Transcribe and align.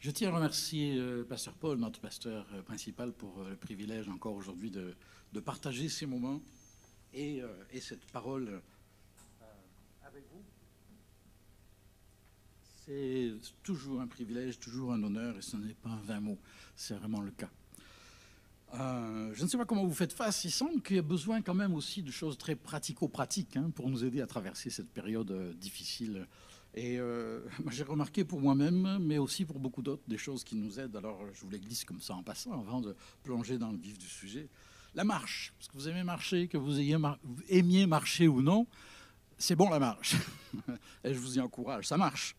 Je 0.00 0.10
tiens 0.10 0.30
à 0.30 0.34
remercier 0.34 0.96
euh, 0.96 1.24
Pasteur 1.24 1.52
Paul, 1.52 1.78
notre 1.78 2.00
pasteur 2.00 2.46
euh, 2.54 2.62
principal, 2.62 3.12
pour 3.12 3.42
euh, 3.42 3.50
le 3.50 3.56
privilège 3.56 4.08
encore 4.08 4.32
aujourd'hui 4.32 4.70
de, 4.70 4.94
partager 5.40 5.90
ces 5.90 6.06
moments 6.06 6.40
et, 7.12 7.42
euh, 7.42 7.48
et 7.70 7.82
cette 7.82 8.06
parole 8.06 8.62
avec 10.02 10.24
vous. 10.32 10.42
C'est 12.86 13.34
toujours 13.62 14.00
un 14.00 14.06
privilège, 14.06 14.58
toujours 14.58 14.94
un 14.94 15.02
honneur, 15.02 15.36
et 15.36 15.42
ce 15.42 15.58
n'est 15.58 15.74
pas 15.74 15.90
un 15.90 16.00
vain 16.00 16.20
mot, 16.20 16.38
c'est 16.74 16.94
vraiment 16.94 17.20
le 17.20 17.32
cas. 17.32 17.50
Je 18.72 19.42
ne 19.42 19.48
sais 19.48 19.58
pas 19.58 19.66
comment 19.66 19.84
vous 19.84 19.92
faites 19.92 20.14
face, 20.14 20.44
il 20.44 20.50
semble 20.50 20.80
qu'il 20.80 20.96
y 20.96 20.98
a 20.98 21.02
besoin 21.02 21.42
quand 21.42 21.54
même 21.54 21.74
aussi 21.74 22.02
de 22.02 22.10
choses 22.10 22.38
très 22.38 22.54
pratico-pratiques 22.54 23.56
hein, 23.58 23.70
pour 23.74 23.90
nous 23.90 24.02
aider 24.02 24.22
à 24.22 24.26
traverser 24.26 24.70
cette 24.70 24.90
période 24.90 25.58
difficile. 25.58 26.26
Et 26.74 26.98
euh, 26.98 27.40
j'ai 27.70 27.84
remarqué 27.84 28.24
pour 28.24 28.40
moi-même, 28.40 28.98
mais 29.00 29.18
aussi 29.18 29.44
pour 29.44 29.58
beaucoup 29.58 29.82
d'autres, 29.82 30.02
des 30.06 30.18
choses 30.18 30.44
qui 30.44 30.56
nous 30.56 30.78
aident. 30.78 30.96
Alors, 30.96 31.20
je 31.32 31.40
vous 31.40 31.50
les 31.50 31.60
glisse 31.60 31.84
comme 31.84 32.00
ça 32.00 32.14
en 32.14 32.22
passant, 32.22 32.52
avant 32.52 32.80
de 32.80 32.94
plonger 33.22 33.58
dans 33.58 33.70
le 33.70 33.78
vif 33.78 33.98
du 33.98 34.06
sujet. 34.06 34.48
La 34.94 35.04
marche, 35.04 35.52
parce 35.56 35.68
que 35.68 35.74
vous 35.74 35.88
aimez 35.88 36.02
marcher, 36.02 36.48
que 36.48 36.58
vous 36.58 36.78
ayez 36.78 36.98
mar- 36.98 37.18
aimiez 37.48 37.86
marcher 37.86 38.26
ou 38.26 38.42
non, 38.42 38.66
c'est 39.38 39.56
bon 39.56 39.70
la 39.70 39.78
marche. 39.78 40.16
Et 41.04 41.14
je 41.14 41.18
vous 41.18 41.38
y 41.38 41.40
encourage, 41.40 41.86
ça 41.86 41.96
marche. 41.96 42.34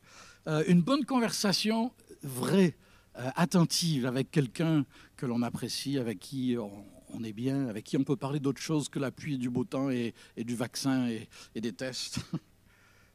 Euh, 0.48 0.64
une 0.68 0.82
bonne 0.82 1.06
conversation 1.06 1.94
vraie, 2.24 2.76
euh, 3.18 3.30
attentive 3.36 4.06
avec 4.06 4.32
quelqu'un 4.32 4.86
que 5.18 5.26
l'on 5.26 5.42
apprécie, 5.42 5.98
avec 5.98 6.20
qui 6.20 6.58
on, 6.58 7.24
est 7.24 7.34
bien, 7.34 7.68
avec 7.68 7.86
qui 7.86 7.98
on 7.98 8.04
peut 8.04 8.16
parler 8.16 8.40
d'autre 8.40 8.62
chose 8.62 8.90
que 8.90 9.00
la 9.00 9.12
pluie 9.12 9.36
et 9.36 9.38
du 9.38 9.50
beau 9.50 9.64
temps 9.64 9.90
et, 9.90 10.14
du 10.38 10.56
vaccin 10.56 11.08
et 11.08 11.62
des 11.62 11.74
tests. 11.74 12.20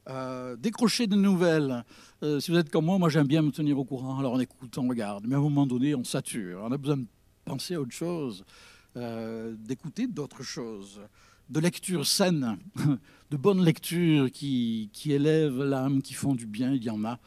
Euh, 0.09 0.55
décrocher 0.57 1.07
des 1.07 1.17
nouvelles. 1.17 1.85
Euh, 2.23 2.39
si 2.39 2.51
vous 2.53 2.59
êtes 2.59 2.71
comme 2.71 2.85
moi, 2.85 2.99
moi 2.99 3.09
j'aime 3.09 3.27
bien 3.27 3.43
me 3.43 3.51
tenir 3.51 3.79
au 3.79 3.85
courant. 3.85 4.19
Alors 4.19 4.35
on 4.35 4.41
écoute, 4.41 4.77
on 4.79 4.89
regarde. 4.89 5.25
Mais 5.27 5.35
à 5.35 5.39
un 5.39 5.43
moment 5.43 5.67
donné, 5.67 5.95
on 5.95 6.05
sature. 6.05 6.61
On 6.63 6.71
a 6.71 6.79
besoin 6.79 6.99
de 6.99 7.07
penser 7.45 7.75
à 7.75 7.81
autre 7.81 7.93
chose, 7.93 8.45
euh, 8.97 9.55
d'écouter 9.59 10.07
d'autres 10.07 10.43
choses, 10.43 11.01
de 11.51 11.61
lecture 11.61 12.07
saine, 12.07 12.57
de 13.31 13.37
bonnes 13.37 13.65
lectures 13.65 14.31
qui, 14.31 14.91
qui 14.93 15.13
élèvent 15.13 15.63
l'âme, 15.63 16.03
qui 16.03 16.15
font 16.15 16.35
du 16.35 16.47
bien. 16.47 16.73
Il 16.73 16.85
y 16.85 16.91
en 16.91 17.05
a. 17.05 17.19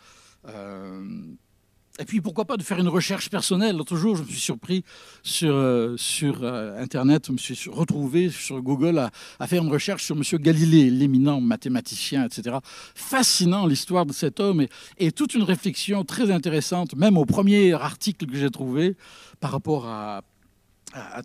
Et 1.97 2.05
puis 2.05 2.21
pourquoi 2.21 2.45
pas 2.45 2.55
de 2.55 2.63
faire 2.63 2.79
une 2.79 2.87
recherche 2.87 3.29
personnelle. 3.29 3.75
L'autre 3.75 3.97
jour, 3.97 4.15
je 4.15 4.23
me 4.23 4.27
suis 4.27 4.39
surpris 4.39 4.83
sur, 5.21 5.53
euh, 5.53 5.97
sur 5.97 6.43
euh, 6.43 6.81
Internet, 6.81 7.27
je 7.27 7.31
me 7.33 7.37
suis 7.37 7.69
retrouvé 7.69 8.29
sur 8.29 8.61
Google 8.61 9.09
à, 9.39 9.47
faire 9.47 9.63
une 9.63 9.69
recherche 9.69 10.03
sur 10.05 10.15
M. 10.15 10.23
Galilée, 10.39 10.89
l'éminent 10.89 11.41
mathématicien, 11.41 12.25
etc. 12.25 12.57
Fascinant 12.95 13.65
l'histoire 13.65 14.05
de 14.05 14.13
cet 14.13 14.39
homme 14.39 14.65
et, 14.97 15.11
toute 15.11 15.33
une 15.33 15.43
réflexion 15.43 16.05
très 16.05 16.31
intéressante, 16.31 16.95
même 16.95 17.17
au 17.17 17.25
premier 17.25 17.73
article 17.73 18.27
que 18.27 18.37
j'ai 18.37 18.49
trouvé 18.49 18.95
par 19.41 19.51
rapport 19.51 19.85
à, 19.87 20.21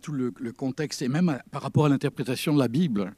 tout 0.01 0.11
le, 0.11 0.31
contexte 0.51 1.01
et 1.01 1.07
même 1.07 1.39
par 1.51 1.61
rapport 1.61 1.85
à 1.85 1.89
l'interprétation 1.89 2.53
de 2.53 2.59
la 2.59 2.67
Bible. 2.67 3.13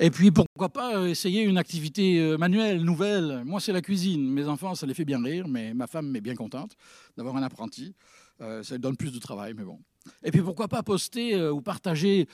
Et 0.00 0.10
puis 0.10 0.30
pourquoi 0.30 0.68
pas 0.70 0.96
euh, 0.96 1.06
essayer 1.06 1.42
une 1.42 1.56
activité 1.56 2.18
euh, 2.18 2.36
manuelle, 2.36 2.82
nouvelle. 2.82 3.42
Moi, 3.44 3.60
c'est 3.60 3.72
la 3.72 3.80
cuisine. 3.80 4.28
Mes 4.28 4.46
enfants, 4.46 4.74
ça 4.74 4.86
les 4.86 4.94
fait 4.94 5.04
bien 5.04 5.22
rire, 5.22 5.46
mais 5.46 5.72
ma 5.72 5.86
femme 5.86 6.14
est 6.16 6.20
bien 6.20 6.34
contente 6.34 6.76
d'avoir 7.16 7.36
un 7.36 7.42
apprenti. 7.42 7.94
Euh, 8.40 8.62
ça 8.64 8.74
lui 8.74 8.80
donne 8.80 8.96
plus 8.96 9.12
de 9.12 9.20
travail, 9.20 9.54
mais 9.54 9.62
bon. 9.62 9.78
Et 10.24 10.32
puis 10.32 10.42
pourquoi 10.42 10.68
pas 10.68 10.82
poster 10.82 11.40
ou 11.48 11.62
partager 11.62 12.28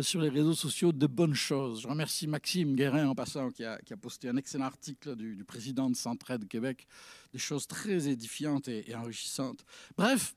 sur 0.00 0.20
les 0.20 0.28
réseaux 0.28 0.54
sociaux 0.54 0.90
de 0.90 1.06
bonnes 1.06 1.36
choses. 1.36 1.82
Je 1.82 1.86
remercie 1.86 2.26
Maxime 2.26 2.74
Guérin 2.74 3.06
en 3.06 3.14
passant 3.14 3.52
qui 3.52 3.64
a, 3.64 3.78
posté 4.00 4.28
un 4.28 4.36
excellent 4.36 4.64
article 4.64 5.14
du, 5.14 5.44
président 5.44 5.88
de 5.88 5.94
Centraide 5.94 6.48
Québec, 6.48 6.84
des 7.32 7.38
choses 7.38 7.68
très 7.68 8.08
édifiantes 8.08 8.66
et, 8.66 8.92
enrichissantes. 8.96 9.64
Bref, 9.96 10.34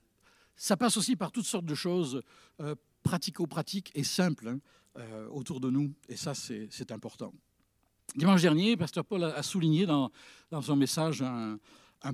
ça 0.56 0.78
passe 0.78 0.96
aussi 0.98 1.16
par 1.16 1.32
toutes 1.32 1.48
sortes 1.48 1.66
de 1.66 1.74
choses 1.74 2.22
pratico-pratiques 3.02 3.92
et 3.96 4.04
simples 4.04 4.50
hein, 4.50 4.60
euh, 4.98 5.28
autour 5.30 5.60
de 5.60 5.70
nous, 5.70 5.94
et 6.08 6.16
ça 6.16 6.34
c'est 6.34 6.92
important. 6.92 7.34
Dimanche 8.16 8.42
dernier, 8.42 8.78
Pasteur 8.78 9.04
Paul 9.04 9.26
a, 9.26 9.44
souligné 9.44 9.86
dans, 9.86 10.10
dans 10.52 10.62
son 10.62 10.78
message 10.78 11.22
un, 11.22 11.60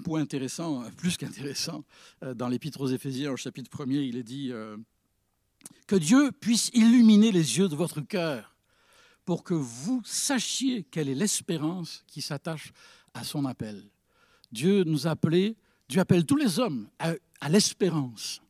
point 0.04 0.22
intéressant, 0.22 0.84
plus 0.98 1.16
qu'intéressant, 1.16 1.84
euh, 2.24 2.34
dans 2.34 2.48
l'Épître 2.48 2.82
aux 2.82 2.88
Éphésiens, 2.88 3.32
au 3.32 3.38
chapitre 3.38 3.70
1er, 3.70 4.08
il 4.08 4.18
est 4.18 4.24
dit 4.24 4.50
euh, 4.52 4.78
Que 5.86 5.96
Dieu 5.96 6.32
puisse 6.32 6.72
illuminer 6.74 7.32
les 7.32 7.60
yeux 7.60 7.68
de 7.68 7.76
votre 7.76 8.02
cœur 8.02 8.56
pour 9.26 9.44
que 9.44 9.54
vous 9.54 10.02
sachiez 10.04 10.84
quelle 10.84 11.08
est 11.08 11.14
l'espérance 11.14 12.04
qui 12.08 12.22
s'attache 12.22 12.72
à 13.14 13.24
son 13.24 13.46
appel. 13.46 13.92
Dieu 14.52 14.86
nous 14.86 15.06
a 15.06 15.12
appelés, 15.12 15.56
Dieu 15.88 16.02
appelle 16.02 16.26
tous 16.26 16.38
les 16.38 16.58
hommes 16.58 16.90
à 16.98 17.50
l'espérance. 17.50 18.42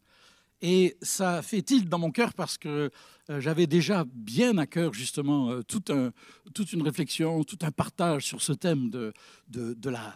Et 0.61 0.95
ça 1.01 1.41
fait 1.41 1.61
tilt 1.63 1.89
dans 1.89 1.97
mon 1.97 2.11
cœur 2.11 2.33
parce 2.33 2.57
que 2.57 2.91
euh, 3.29 3.39
j'avais 3.39 3.65
déjà 3.65 4.05
bien 4.13 4.57
à 4.59 4.67
cœur 4.67 4.93
justement 4.93 5.49
euh, 5.49 5.61
toute 5.63 6.73
une 6.73 6.83
réflexion, 6.83 7.43
tout 7.43 7.57
un 7.63 7.71
partage 7.71 8.25
sur 8.25 8.41
ce 8.41 8.53
thème 8.53 8.89
de, 8.89 9.11
de, 9.47 9.89
la, 9.89 10.15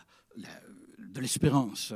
de 1.00 1.19
l'espérance. 1.19 1.94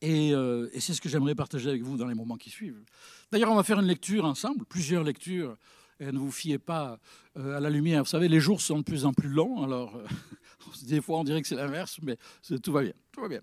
Et, 0.00 0.34
euh, 0.34 0.68
et 0.72 0.80
c'est 0.80 0.94
ce 0.94 1.00
que 1.00 1.08
j'aimerais 1.08 1.36
partager 1.36 1.68
avec 1.68 1.82
vous 1.82 1.96
dans 1.96 2.06
les 2.06 2.14
moments 2.14 2.36
qui 2.36 2.50
suivent. 2.50 2.82
D'ailleurs, 3.30 3.52
on 3.52 3.54
va 3.56 3.62
faire 3.62 3.78
une 3.78 3.86
lecture 3.86 4.24
ensemble, 4.24 4.64
plusieurs 4.64 5.04
lectures. 5.04 5.56
Et 6.00 6.10
ne 6.10 6.18
vous 6.18 6.32
fiez 6.32 6.58
pas 6.58 6.98
à 7.36 7.60
la 7.60 7.70
lumière. 7.70 8.02
Vous 8.02 8.10
savez, 8.10 8.26
les 8.26 8.40
jours 8.40 8.60
sont 8.60 8.78
de 8.78 8.82
plus 8.82 9.04
en 9.04 9.12
plus 9.12 9.28
longs. 9.28 9.62
Alors, 9.62 9.96
des 10.82 11.00
fois, 11.00 11.20
on 11.20 11.24
dirait 11.24 11.40
que 11.40 11.46
c'est 11.46 11.54
l'inverse, 11.54 12.00
mais 12.02 12.18
tout 12.60 12.72
va 12.72 12.82
bien. 12.82 12.92
Tout 13.12 13.20
va 13.20 13.28
bien. 13.28 13.40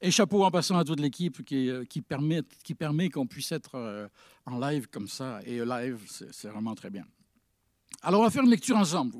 Et 0.00 0.10
chapeau 0.10 0.44
en 0.44 0.50
passant 0.50 0.76
à 0.78 0.84
toute 0.84 1.00
l'équipe 1.00 1.44
qui, 1.44 1.70
euh, 1.70 1.84
qui 1.84 2.00
permet, 2.02 3.10
qu'on 3.10 3.26
puisse 3.26 3.52
être 3.52 3.74
euh, 3.74 4.08
en 4.46 4.58
live 4.58 4.88
comme 4.88 5.08
ça. 5.08 5.40
Et 5.44 5.64
live, 5.64 6.00
c'est 6.08 6.48
vraiment 6.48 6.74
très 6.74 6.90
bien. 6.90 7.04
Alors, 8.04 8.20
on 8.20 8.24
va 8.24 8.30
faire 8.30 8.42
une 8.42 8.50
lecture 8.50 8.76
ensemble. 8.76 9.16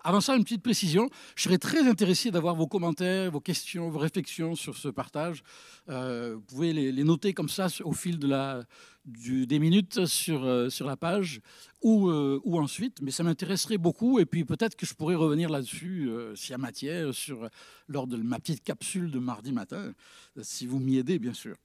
Avant 0.00 0.20
ça, 0.20 0.36
une 0.36 0.44
petite 0.44 0.62
précision. 0.62 1.10
Je 1.34 1.42
serais 1.42 1.58
très 1.58 1.88
intéressé 1.88 2.30
d'avoir 2.30 2.54
vos 2.54 2.68
commentaires, 2.68 3.32
vos 3.32 3.40
questions, 3.40 3.90
vos 3.90 3.98
réflexions 3.98 4.54
sur 4.54 4.76
ce 4.76 4.86
partage. 4.86 5.42
Euh, 5.88 6.36
vous 6.36 6.40
pouvez 6.42 6.72
les, 6.72 7.04
noter 7.04 7.34
comme 7.34 7.48
ça 7.48 7.66
au 7.82 7.92
fil 7.92 8.20
des 8.20 9.58
minutes 9.58 10.06
sur, 10.06 10.44
euh, 10.44 10.68
la 10.80 10.96
page 10.96 11.40
ou, 11.82 12.08
euh, 12.08 12.40
ou 12.44 12.60
ensuite. 12.60 13.02
Mais 13.02 13.10
ça 13.10 13.24
m'intéresserait 13.24 13.78
beaucoup. 13.78 14.20
Et 14.20 14.26
puis 14.26 14.44
peut-être 14.44 14.76
que 14.76 14.86
je 14.86 14.94
pourrais 14.94 15.16
revenir 15.16 15.50
là-dessus, 15.50 16.08
s'il 16.36 16.52
y 16.52 16.54
a 16.54 16.58
matière, 16.58 17.12
sur, 17.12 17.48
lors 17.88 18.06
de 18.06 18.16
ma 18.16 18.38
petite 18.38 18.62
capsule 18.62 19.10
de 19.10 19.18
mardi 19.18 19.50
matin, 19.50 19.92
si 20.40 20.66
vous 20.68 20.78
m'y 20.78 20.98
aidez, 20.98 21.18
bien 21.18 21.34
sûr. 21.34 21.56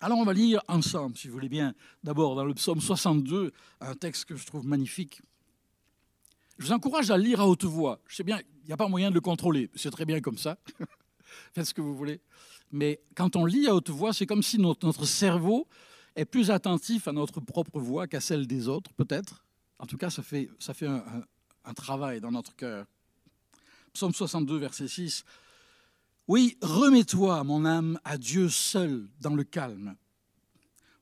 Alors 0.00 0.18
on 0.18 0.24
va 0.24 0.32
lire 0.32 0.62
ensemble, 0.68 1.16
si 1.16 1.28
vous 1.28 1.34
voulez 1.34 1.48
bien, 1.50 1.74
d'abord 2.02 2.34
dans 2.34 2.44
le 2.44 2.54
psaume 2.54 2.80
62, 2.80 3.52
un 3.80 3.94
texte 3.94 4.26
que 4.26 4.36
je 4.36 4.46
trouve 4.46 4.66
magnifique. 4.66 5.20
Je 6.58 6.66
vous 6.66 6.72
encourage 6.72 7.10
à 7.10 7.18
lire 7.18 7.40
à 7.40 7.46
haute 7.46 7.64
voix. 7.64 8.00
Je 8.08 8.16
sais 8.16 8.22
bien, 8.24 8.40
il 8.62 8.66
n'y 8.66 8.72
a 8.72 8.76
pas 8.76 8.88
moyen 8.88 9.10
de 9.10 9.14
le 9.14 9.20
contrôler. 9.20 9.70
C'est 9.74 9.90
très 9.90 10.04
bien 10.04 10.20
comme 10.20 10.38
ça. 10.38 10.58
Faites 11.54 11.66
ce 11.66 11.74
que 11.74 11.80
vous 11.80 11.94
voulez. 11.94 12.20
Mais 12.72 13.00
quand 13.14 13.36
on 13.36 13.44
lit 13.44 13.66
à 13.68 13.74
haute 13.74 13.90
voix, 13.90 14.12
c'est 14.12 14.26
comme 14.26 14.42
si 14.42 14.58
notre, 14.58 15.04
cerveau 15.04 15.68
est 16.14 16.24
plus 16.24 16.50
attentif 16.50 17.08
à 17.08 17.12
notre 17.12 17.40
propre 17.40 17.78
voix 17.78 18.06
qu'à 18.06 18.20
celle 18.20 18.46
des 18.46 18.68
autres, 18.68 18.92
peut-être. 18.94 19.44
En 19.78 19.86
tout 19.86 19.98
cas, 19.98 20.10
ça 20.10 20.22
fait, 20.22 20.48
ça 20.58 20.72
fait 20.72 20.86
un- 20.86 21.04
un 21.64 21.74
travail 21.74 22.20
dans 22.20 22.30
notre 22.32 22.54
cœur. 22.56 22.86
Psaume 23.92 24.14
62, 24.14 24.56
verset 24.58 24.88
6. 24.88 25.24
Oui, 26.28 26.56
remets-toi, 26.60 27.44
mon 27.44 27.64
âme, 27.64 28.00
à 28.04 28.18
Dieu 28.18 28.48
seul 28.48 29.08
dans 29.20 29.34
le 29.34 29.44
calme. 29.44 29.94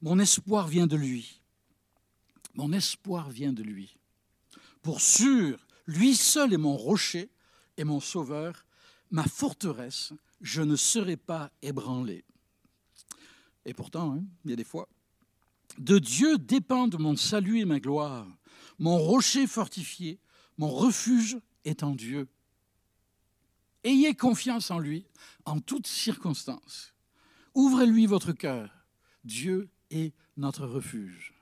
Mon 0.03 0.19
espoir 0.19 0.67
vient 0.69 0.87
de 0.87 0.97
lui. 0.97 1.41
Mon 2.55 2.73
espoir 2.73 3.31
vient 3.31 3.53
de 3.53 3.63
lui. 3.63 3.97
Pour 4.85 5.01
sûr, 5.01 5.67
lui 5.87 6.15
seul 6.15 6.53
est 6.53 6.59
mon 6.59 6.77
rocher 6.77 7.31
et 7.79 7.85
mon 7.85 8.01
sauveur, 8.01 8.67
ma 9.11 9.25
forteresse, 9.25 10.13
je 10.43 10.61
ne 10.61 10.77
serai 10.77 11.17
pas 11.17 11.51
ébranlé. 11.63 12.23
Et 13.65 13.73
pourtant, 13.73 14.13
hein, 14.13 14.25
il 14.45 14.51
y 14.51 14.53
a 14.53 14.57
des 14.57 14.63
fois, 14.63 14.91
de 15.79 15.99
Dieu 15.99 16.37
dépendent 16.37 16.99
mon 17.01 17.17
salut 17.17 17.61
et 17.61 17.65
ma 17.65 17.81
gloire, 17.81 18.29
mon 18.79 18.99
rocher 18.99 19.47
fortifié, 19.47 20.21
mon 20.59 20.69
refuge 20.69 21.39
est 21.65 21.83
en 21.83 21.95
Dieu. 21.95 22.29
Ayez 23.85 24.15
confiance 24.15 24.71
en 24.71 24.79
lui 24.79 25.07
en 25.47 25.61
toutes 25.61 25.87
circonstances. 25.87 26.93
Ouvrez-lui 27.55 28.05
votre 28.05 28.33
cœur. 28.33 28.71
Dieu 29.25 29.71
est 29.91 30.13
notre 30.37 30.67
refuge. 30.67 31.33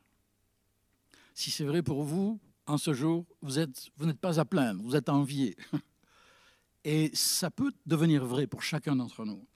Si 1.34 1.50
c'est 1.50 1.64
vrai 1.64 1.82
pour 1.82 2.04
vous, 2.04 2.38
en 2.72 2.78
ce 2.78 2.94
jour, 2.94 3.26
vous 3.42 3.58
êtes, 3.58 3.88
vous 3.96 4.06
n'êtes 4.06 4.18
pas 4.18 4.40
à 4.40 4.44
plaindre, 4.44 4.82
vous 4.82 4.96
êtes 4.96 5.08
à 5.08 5.14
envier. 5.14 5.56
Et 6.84 7.10
ça 7.14 7.50
peut 7.50 7.72
devenir 7.86 8.24
vrai 8.24 8.46
pour 8.46 8.62
chacun 8.62 8.96
d'entre 8.96 9.24
nous. 9.24 9.46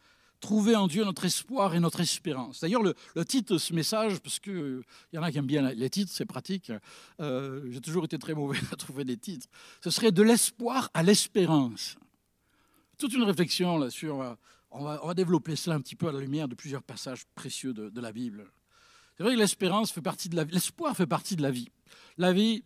Trouver 0.41 0.77
en 0.77 0.87
Dieu 0.87 1.03
notre 1.03 1.25
espoir 1.25 1.75
et 1.75 1.81
notre 1.81 2.01
espérance. 2.01 2.61
D'ailleurs, 2.61 2.83
le, 2.83 3.25
titre 3.25 3.55
de 3.55 3.59
ce 3.59 3.73
message, 3.73 4.21
parce 4.21 4.39
qu'il 4.39 4.83
y 5.13 5.19
en 5.19 5.23
a 5.23 5.33
qui 5.33 5.39
aiment 5.39 5.47
bien 5.47 5.73
les 5.73 5.91
titres, 5.91 6.13
c'est 6.15 6.27
pratique, 6.27 6.71
euh, 7.21 7.67
j'ai 7.71 7.81
toujours 7.81 8.05
été 8.05 8.19
très 8.19 8.35
mauvais 8.35 8.59
à 8.73 8.77
trouver 8.77 9.05
des 9.05 9.17
titres, 9.17 9.49
ce 9.83 9.91
serait 9.91 10.13
de 10.13 10.23
l'espoir 10.23 10.91
à 10.93 11.03
l'espérance. 11.03 11.97
Toute 12.99 13.15
une 13.15 13.25
réflexion 13.25 13.79
là 13.79 13.91
sur, 13.91 14.21
euh, 14.21 14.35
on 14.71 14.85
va, 14.85 15.15
développer 15.15 15.57
cela 15.57 15.77
un 15.77 15.81
petit 15.81 15.97
peu 15.97 16.09
à 16.09 16.13
la 16.13 16.21
lumière 16.21 16.49
de 16.49 16.55
plusieurs 16.55 16.83
passages 16.83 17.25
précieux 17.35 17.73
de, 17.73 18.01
la 18.01 18.13
Bible. 18.13 18.47
C'est 19.17 19.23
vrai 19.23 19.35
que 19.35 19.39
l'espérance 19.39 19.91
fait 19.91 20.03
partie 20.03 20.29
de 20.29 20.37
la 20.37 20.45
vie, 20.45 20.53
l'espoir 20.53 20.95
fait 20.95 21.07
partie 21.07 21.35
de 21.35 21.43
la 21.43 21.51
vie. 21.51 21.71
La 22.19 22.35
vie, 22.35 22.63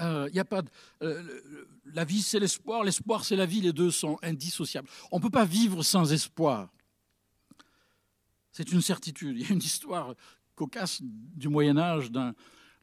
euh, 0.00 0.28
a 0.34 0.44
pas 0.44 0.62
euh, 1.02 1.22
la 1.86 2.04
vie 2.04 2.20
c'est 2.20 2.38
l'espoir, 2.38 2.84
l'espoir 2.84 3.24
c'est 3.24 3.36
la 3.36 3.46
vie, 3.46 3.60
les 3.60 3.72
deux 3.72 3.90
sont 3.90 4.18
indissociables. 4.22 4.88
On 5.10 5.18
ne 5.18 5.22
peut 5.22 5.30
pas 5.30 5.44
vivre 5.44 5.82
sans 5.82 6.12
espoir. 6.12 6.68
C'est 8.52 8.72
une 8.72 8.82
certitude. 8.82 9.36
Il 9.38 9.46
y 9.46 9.50
a 9.50 9.52
une 9.52 9.62
histoire 9.62 10.14
cocasse 10.54 11.00
du 11.02 11.48
Moyen 11.48 11.76
Âge 11.78 12.10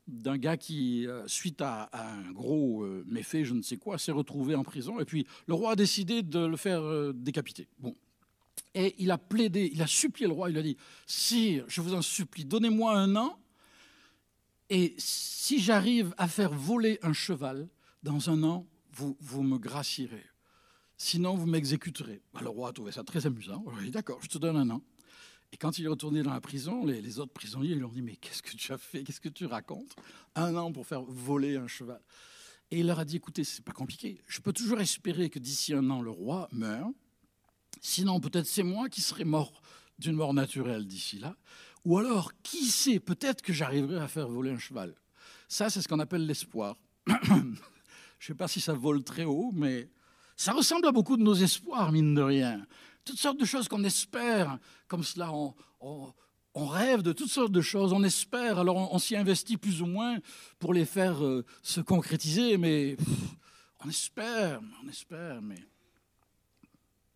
d'un 0.07 0.37
gars 0.37 0.57
qui, 0.57 1.07
euh, 1.07 1.27
suite 1.27 1.61
à, 1.61 1.89
un 1.93 2.31
gros 2.31 2.85
méfait, 3.05 3.45
je 3.45 3.53
ne 3.53 3.61
sais 3.61 3.77
quoi, 3.77 3.97
s'est 3.97 4.11
retrouvé 4.11 4.55
en 4.55 4.63
prison. 4.63 4.99
Et 4.99 5.05
puis 5.05 5.27
le 5.47 5.53
roi 5.53 5.71
a 5.71 5.75
décidé 5.75 6.23
de 6.23 6.39
le 6.39 6.57
faire 6.57 7.13
décapiter. 7.13 7.67
Bon. 7.79 7.95
Et 8.75 8.95
il 8.97 9.11
a 9.11 9.19
plaidé, 9.19 9.69
il 9.71 9.81
a 9.83 9.87
supplié 9.87 10.27
le 10.27 10.33
roi, 10.33 10.49
il 10.49 10.57
a 10.57 10.63
dit, 10.63 10.77
Sire, 11.05 11.65
je 11.67 11.81
vous 11.81 11.93
en 11.93 12.01
supplie, 12.01 12.43
donnez-moi 12.43 12.95
un 12.95 13.15
an 13.15 13.37
et 14.69 14.95
si 14.97 15.59
j'arrive 15.61 16.13
à 16.17 16.27
faire 16.27 16.53
voler 16.53 16.99
un 17.01 17.13
cheval, 17.13 17.67
dans 18.01 18.29
un 18.29 18.43
an, 18.43 18.67
vous, 18.91 19.17
vous 19.19 19.43
me 19.43 19.57
gracierez. 19.57 20.23
Sinon, 20.97 21.35
vous 21.35 21.47
m'exécuterez. 21.47 22.21
Bah, 22.33 22.41
le 22.41 22.49
roi 22.49 22.69
a 22.69 22.73
trouvé 22.73 22.91
ça 22.91 23.03
très 23.03 23.25
amusant. 23.25 23.65
Il 23.79 23.85
dit 23.85 23.91
D'accord, 23.91 24.19
je 24.21 24.27
te 24.27 24.37
donne 24.37 24.57
un 24.57 24.69
an. 24.69 24.81
Et 25.51 25.57
quand 25.57 25.77
il 25.77 25.85
est 25.85 25.89
retourné 25.89 26.23
dans 26.23 26.33
la 26.33 26.41
prison, 26.41 26.85
les, 26.85 27.19
autres 27.19 27.33
prisonniers 27.33 27.75
lui 27.75 27.83
ont 27.83 27.91
dit 27.91 28.01
Mais 28.01 28.15
qu'est-ce 28.15 28.41
que 28.41 28.55
tu 28.55 28.71
as 28.71 28.77
fait? 28.77 29.03
Qu'est-ce 29.03 29.21
que 29.21 29.29
tu 29.29 29.45
racontes? 29.45 29.95
Un 30.35 30.55
an 30.55 30.71
pour 30.71 30.85
faire 30.85 31.01
voler 31.01 31.57
un 31.57 31.67
cheval. 31.67 32.01
Et 32.71 32.79
il 32.79 32.87
leur 32.87 32.99
a 32.99 33.05
dit 33.05 33.17
Écoutez, 33.17 33.43
c'est 33.43 33.63
pas 33.63 33.71
compliqué. 33.71 34.21
Je 34.27 34.39
peux 34.39 34.53
toujours 34.53 34.79
espérer 34.79 35.29
que 35.29 35.39
d'ici 35.39 35.73
un 35.73 35.89
an, 35.89 36.01
le 36.01 36.11
roi 36.11 36.47
meurt. 36.51 36.91
Sinon, 37.81 38.19
peut-être 38.19 38.47
c'est 38.47 38.63
moi 38.63 38.89
qui 38.89 39.01
serai 39.01 39.25
mort 39.25 39.61
d'une 39.99 40.15
mort 40.15 40.33
naturelle 40.33 40.87
d'ici 40.87 41.19
là. 41.19 41.35
Ou 41.85 41.97
alors, 41.97 42.31
qui 42.43 42.65
sait, 42.65 42.99
peut-être 42.99 43.41
que 43.41 43.51
j'arriverai 43.51 43.99
à 43.99 44.07
faire 44.07 44.27
voler 44.27 44.51
un 44.51 44.57
cheval. 44.57 44.95
Ça, 45.47 45.69
c'est 45.69 45.81
ce 45.81 45.87
qu'on 45.87 45.99
appelle 45.99 46.25
l'espoir. 46.25 46.77
Je 47.07 47.33
ne 47.33 47.55
sais 48.19 48.33
pas 48.35 48.47
si 48.47 48.61
ça 48.61 48.73
vole 48.73 49.03
très 49.03 49.25
haut, 49.25 49.51
mais 49.53 49.89
ça 50.37 50.53
ressemble 50.53 50.87
à 50.87 50.91
beaucoup 50.91 51.17
de 51.17 51.23
nos 51.23 51.33
espoirs, 51.33 51.91
mine 51.91 52.15
de 52.15 52.21
rien. 52.21 52.65
Toutes 53.03 53.19
sortes 53.19 53.39
de 53.39 53.45
choses 53.45 53.67
qu'on 53.67 53.83
espère, 53.83 54.57
comme 54.87 55.03
cela, 55.03 55.31
on, 55.81 56.05
rêve 56.55 57.01
de 57.01 57.11
toutes 57.11 57.29
sortes 57.29 57.51
de 57.51 57.61
choses, 57.61 57.91
on 57.91 58.03
espère, 58.03 58.59
alors 58.59 58.93
on, 58.93 58.99
s'y 58.99 59.17
investit 59.17 59.57
plus 59.57 59.81
ou 59.81 59.85
moins 59.85 60.19
pour 60.59 60.73
les 60.73 60.85
faire 60.85 61.23
euh, 61.23 61.45
se 61.61 61.81
concrétiser, 61.81 62.57
mais 62.57 62.95
on 63.83 63.89
espère, 63.89 64.61
on 64.83 64.87
espère, 64.87 65.41
mais... 65.41 65.61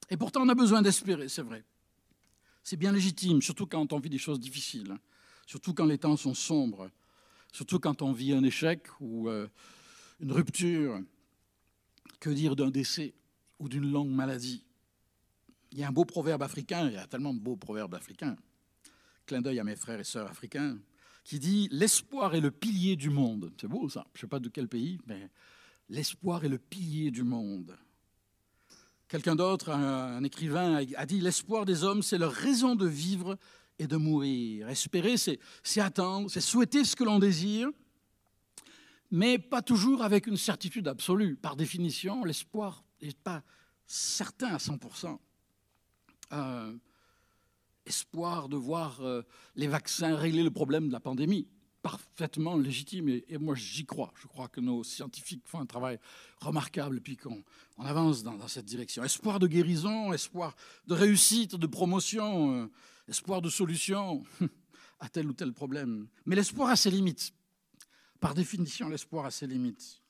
Et 0.09 0.17
pourtant, 0.17 0.41
on 0.41 0.49
a 0.49 0.55
besoin 0.55 0.81
d'espérer, 0.81 1.29
c'est 1.29 1.41
vrai. 1.41 1.63
C'est 2.69 2.75
bien 2.75 2.91
légitime, 2.91 3.41
surtout 3.41 3.65
quand 3.65 3.93
on 3.93 3.99
vit 3.99 4.09
des 4.09 4.17
choses 4.17 4.41
difficiles, 4.41 4.93
surtout 5.45 5.73
quand 5.73 5.85
les 5.85 5.97
temps 5.97 6.17
sont 6.17 6.33
sombres, 6.33 6.91
surtout 7.53 7.79
quand 7.79 8.01
on 8.01 8.11
vit 8.11 8.33
un 8.33 8.43
échec 8.43 8.87
ou 8.99 9.29
euh, 9.29 9.47
une 10.19 10.33
rupture. 10.33 10.99
Que 12.19 12.29
dire 12.29 12.57
d'un 12.57 12.69
décès 12.69 13.13
ou 13.57 13.69
d'une 13.69 13.89
longue 13.89 14.09
maladie? 14.09 14.65
Il 15.71 15.77
y 15.77 15.83
a 15.85 15.87
un 15.87 15.93
beau 15.93 16.03
proverbe 16.03 16.43
africain, 16.43 16.89
il 16.89 16.95
y 16.95 16.97
a 16.97 17.07
tellement 17.07 17.33
de 17.33 17.39
beaux 17.39 17.55
proverbes 17.55 17.95
africains, 17.95 18.35
clin 19.25 19.41
d'œil 19.41 19.61
à 19.61 19.63
mes 19.63 19.77
frères 19.77 20.01
et 20.01 20.03
sœurs 20.03 20.29
africains, 20.29 20.77
qui 21.23 21.39
dit 21.39 21.69
L'espoir 21.71 22.35
est 22.35 22.41
le 22.41 22.51
pilier 22.51 22.97
du 22.97 23.09
monde. 23.09 23.53
C'est 23.61 23.69
beau 23.69 23.87
ça, 23.87 24.05
je 24.13 24.17
ne 24.17 24.21
sais 24.23 24.27
pas 24.27 24.39
de 24.41 24.49
quel 24.49 24.67
pays, 24.67 24.99
mais 25.07 25.29
l'espoir 25.87 26.43
est 26.43 26.49
le 26.49 26.59
pilier 26.59 27.11
du 27.11 27.23
monde. 27.23 27.77
Quelqu'un 29.07 29.36
d'autre, 29.36 29.69
un, 29.69 30.21
écrivain, 30.24 30.83
a 30.95 31.06
dit 31.06 31.21
L'espoir 31.21 31.65
des 31.65 31.83
hommes, 31.83 32.04
c'est 32.04 32.18
leur 32.18 32.33
raison 32.33 32.75
de 32.75 32.86
vivre 32.86 33.38
et 33.80 33.88
de 33.88 33.95
mourir. 33.95 34.68
Espérer, 34.69 35.15
c'est 35.18 35.39
attendre, 35.81 36.30
c'est 36.30 36.42
souhaiter 36.42 36.83
ce 36.83 36.95
que 36.95 37.06
l'on 37.06 37.19
désire, 37.19 37.69
mais 39.09 39.39
pas 39.39 39.62
toujours 39.62 40.04
avec 40.04 40.27
une 40.27 40.36
certitude 40.36 40.88
absolue. 40.88 41.38
Par 41.38 41.56
définition, 41.56 42.25
l'espoir 42.25 42.83
n'est 43.01 43.13
pas 43.13 43.44
certain 43.86 44.48
à 44.48 44.57
100%. 44.57 45.18
Euh, 46.33 46.75
espoir 47.86 48.50
de 48.50 48.57
voir 48.57 49.00
euh, 49.01 49.21
les 49.56 49.68
vaccins 49.68 50.18
régler 50.18 50.44
le 50.44 50.51
problème 50.51 50.88
de 50.88 50.94
la 50.94 51.00
pandémie 51.00 51.48
parfaitement 51.88 52.57
légitime 52.57 53.07
et, 53.07 53.38
moi 53.38 53.56
j'y 53.56 53.86
crois. 53.86 54.12
Je 54.22 54.28
crois 54.28 54.50
que 54.50 54.60
nos 54.60 54.84
scientifiques 54.84 55.44
font 55.45 55.62
un 55.62 55.66
travail 55.66 56.00
remarquable 56.42 56.98
et 56.98 57.00
puis 57.00 57.16
qu'on 57.16 57.42
on 57.78 57.86
avance 57.86 58.24
dans, 58.24 58.45
cette 58.50 58.66
direction. 58.66 59.06
Espoir 59.06 59.39
de 59.39 59.48
guérison, 59.48 60.12
espoir 60.12 60.54
de 60.86 60.94
réussite, 60.94 61.56
de 61.56 61.66
promotion, 61.66 62.51
euh, 62.51 62.68
espoir 63.07 63.42
de 63.42 63.50
solution 63.50 64.25
à 65.00 65.07
tel 65.07 65.28
ou 65.28 65.34
tel 65.34 65.54
problème. 65.54 66.10
Mais 66.25 66.36
l'espoir 66.36 66.69
a 66.69 66.75
ses 66.75 66.92
limites. 66.92 67.31
Par 68.19 68.34
définition, 68.34 68.89
l'espoir 68.89 69.25
a 69.25 69.31
ses 69.31 69.48
limites. 69.48 70.01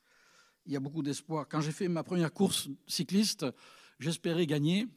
Il 0.65 0.73
y 0.73 0.75
a 0.75 0.79
beaucoup 0.79 1.03
d'espoir. 1.03 1.47
Quand 1.47 1.61
j'ai 1.61 1.71
fait 1.71 1.87
ma 1.87 2.01
première 2.01 2.33
course 2.33 2.69
cycliste, 2.87 3.45
j'espérais 3.99 4.47
gagner 4.47 4.87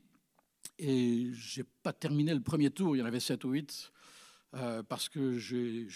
et 0.79 1.31
j'ai 1.35 1.65
pas 1.83 1.93
terminé 1.93 2.33
le 2.33 2.41
premier 2.41 2.71
tour. 2.71 2.97
Il 2.97 3.01
y 3.01 3.03
en 3.03 3.07
avait 3.07 3.21
7 3.21 3.45
ou 3.45 3.51
8. 3.51 3.93
Euh, 4.55 4.83
parce 4.83 5.09
que 5.09 5.39
j'ai 5.39 5.87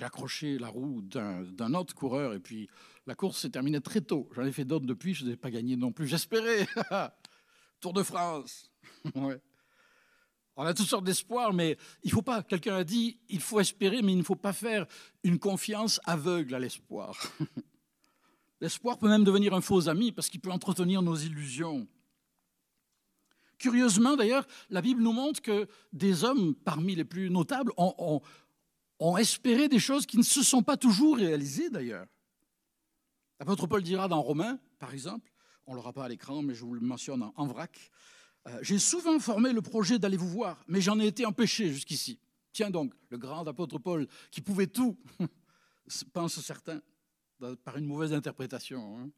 accroché 0.00 0.58
la 0.58 0.68
roue 0.68 1.02
d'un 1.02 1.74
autre 1.74 1.92
coureur 1.94 2.34
et 2.34 2.38
puis 2.38 2.68
la 3.06 3.16
course 3.16 3.40
s'est 3.40 3.50
terminée 3.50 3.80
très 3.80 4.00
tôt. 4.00 4.28
J'en 4.32 4.44
ai 4.44 4.52
fait 4.52 4.64
d'autres 4.64 4.86
depuis, 4.86 5.12
je 5.12 5.24
n'ai 5.24 5.36
pas 5.36 5.50
gagné 5.50 5.76
non 5.76 5.90
plus. 5.90 6.06
J'espérais. 6.06 6.68
Tour 7.80 7.92
de 7.92 8.02
France. 8.04 8.70
On 10.58 10.64
a 10.64 10.72
toutes 10.72 10.86
sortes 10.86 11.04
d'espoirs, 11.04 11.52
mais 11.52 11.76
il 12.02 12.10
faut 12.10 12.22
pas, 12.22 12.42
quelqu'un 12.42 12.76
a 12.76 12.84
dit, 12.84 13.18
il 13.28 13.40
faut 13.40 13.60
espérer, 13.60 14.00
mais 14.00 14.12
il 14.12 14.18
ne 14.18 14.22
faut 14.22 14.36
pas 14.36 14.54
faire 14.54 14.86
une 15.22 15.38
confiance 15.38 16.00
aveugle 16.04 16.54
à 16.54 16.58
l'espoir. 16.58 17.20
L'espoir 18.62 18.96
peut 18.96 19.08
même 19.08 19.24
devenir 19.24 19.52
un 19.52 19.60
faux 19.60 19.86
ami 19.90 20.12
parce 20.12 20.30
qu'il 20.30 20.40
peut 20.40 20.50
entretenir 20.50 21.02
nos 21.02 21.14
illusions. 21.14 21.86
Curieusement, 23.58 24.16
d'ailleurs, 24.16 24.46
la 24.68 24.82
Bible 24.82 25.02
nous 25.02 25.12
montre 25.12 25.40
que 25.40 25.66
des 25.92 26.24
hommes 26.24 26.54
parmi 26.54 26.94
les 26.94 27.04
plus 27.04 27.30
notables 27.30 27.72
ont, 27.78 29.16
espéré 29.16 29.68
des 29.68 29.78
choses 29.78 30.06
qui 30.06 30.18
ne 30.18 30.22
se 30.22 30.42
sont 30.42 30.62
pas 30.62 30.76
toujours 30.76 31.16
réalisées, 31.16 31.70
d'ailleurs. 31.70 32.06
L'apôtre 33.40 33.66
Paul 33.66 33.82
dira 33.82 34.08
dans 34.08 34.20
Romains, 34.20 34.58
par 34.78 34.92
exemple, 34.92 35.30
on 35.66 35.72
ne 35.72 35.76
l'aura 35.76 35.92
pas 35.92 36.04
à 36.04 36.08
l'écran, 36.08 36.42
mais 36.42 36.54
je 36.54 36.64
vous 36.64 36.74
le 36.74 36.80
mentionne 36.80 37.30
en, 37.34 37.46
vrac, 37.46 37.90
euh, 38.46 38.58
J'ai 38.62 38.78
souvent 38.78 39.18
formé 39.18 39.52
le 39.52 39.62
projet 39.62 39.98
d'aller 39.98 40.16
vous 40.16 40.28
voir, 40.28 40.62
mais 40.68 40.80
j'en 40.80 40.98
ai 41.00 41.06
été 41.06 41.26
empêché 41.26 41.72
jusqu'ici. 41.72 42.18
Tiens 42.52 42.70
donc, 42.70 42.94
le 43.10 43.18
grand 43.18 43.46
apôtre 43.46 43.78
Paul, 43.78 44.06
qui 44.30 44.40
pouvait 44.40 44.66
tout, 44.66 44.96
pense 46.12 46.40
certains, 46.40 46.80
par 47.64 47.76
une 47.76 47.86
mauvaise 47.86 48.12
interprétation. 48.12 48.98
Hein. 48.98 49.10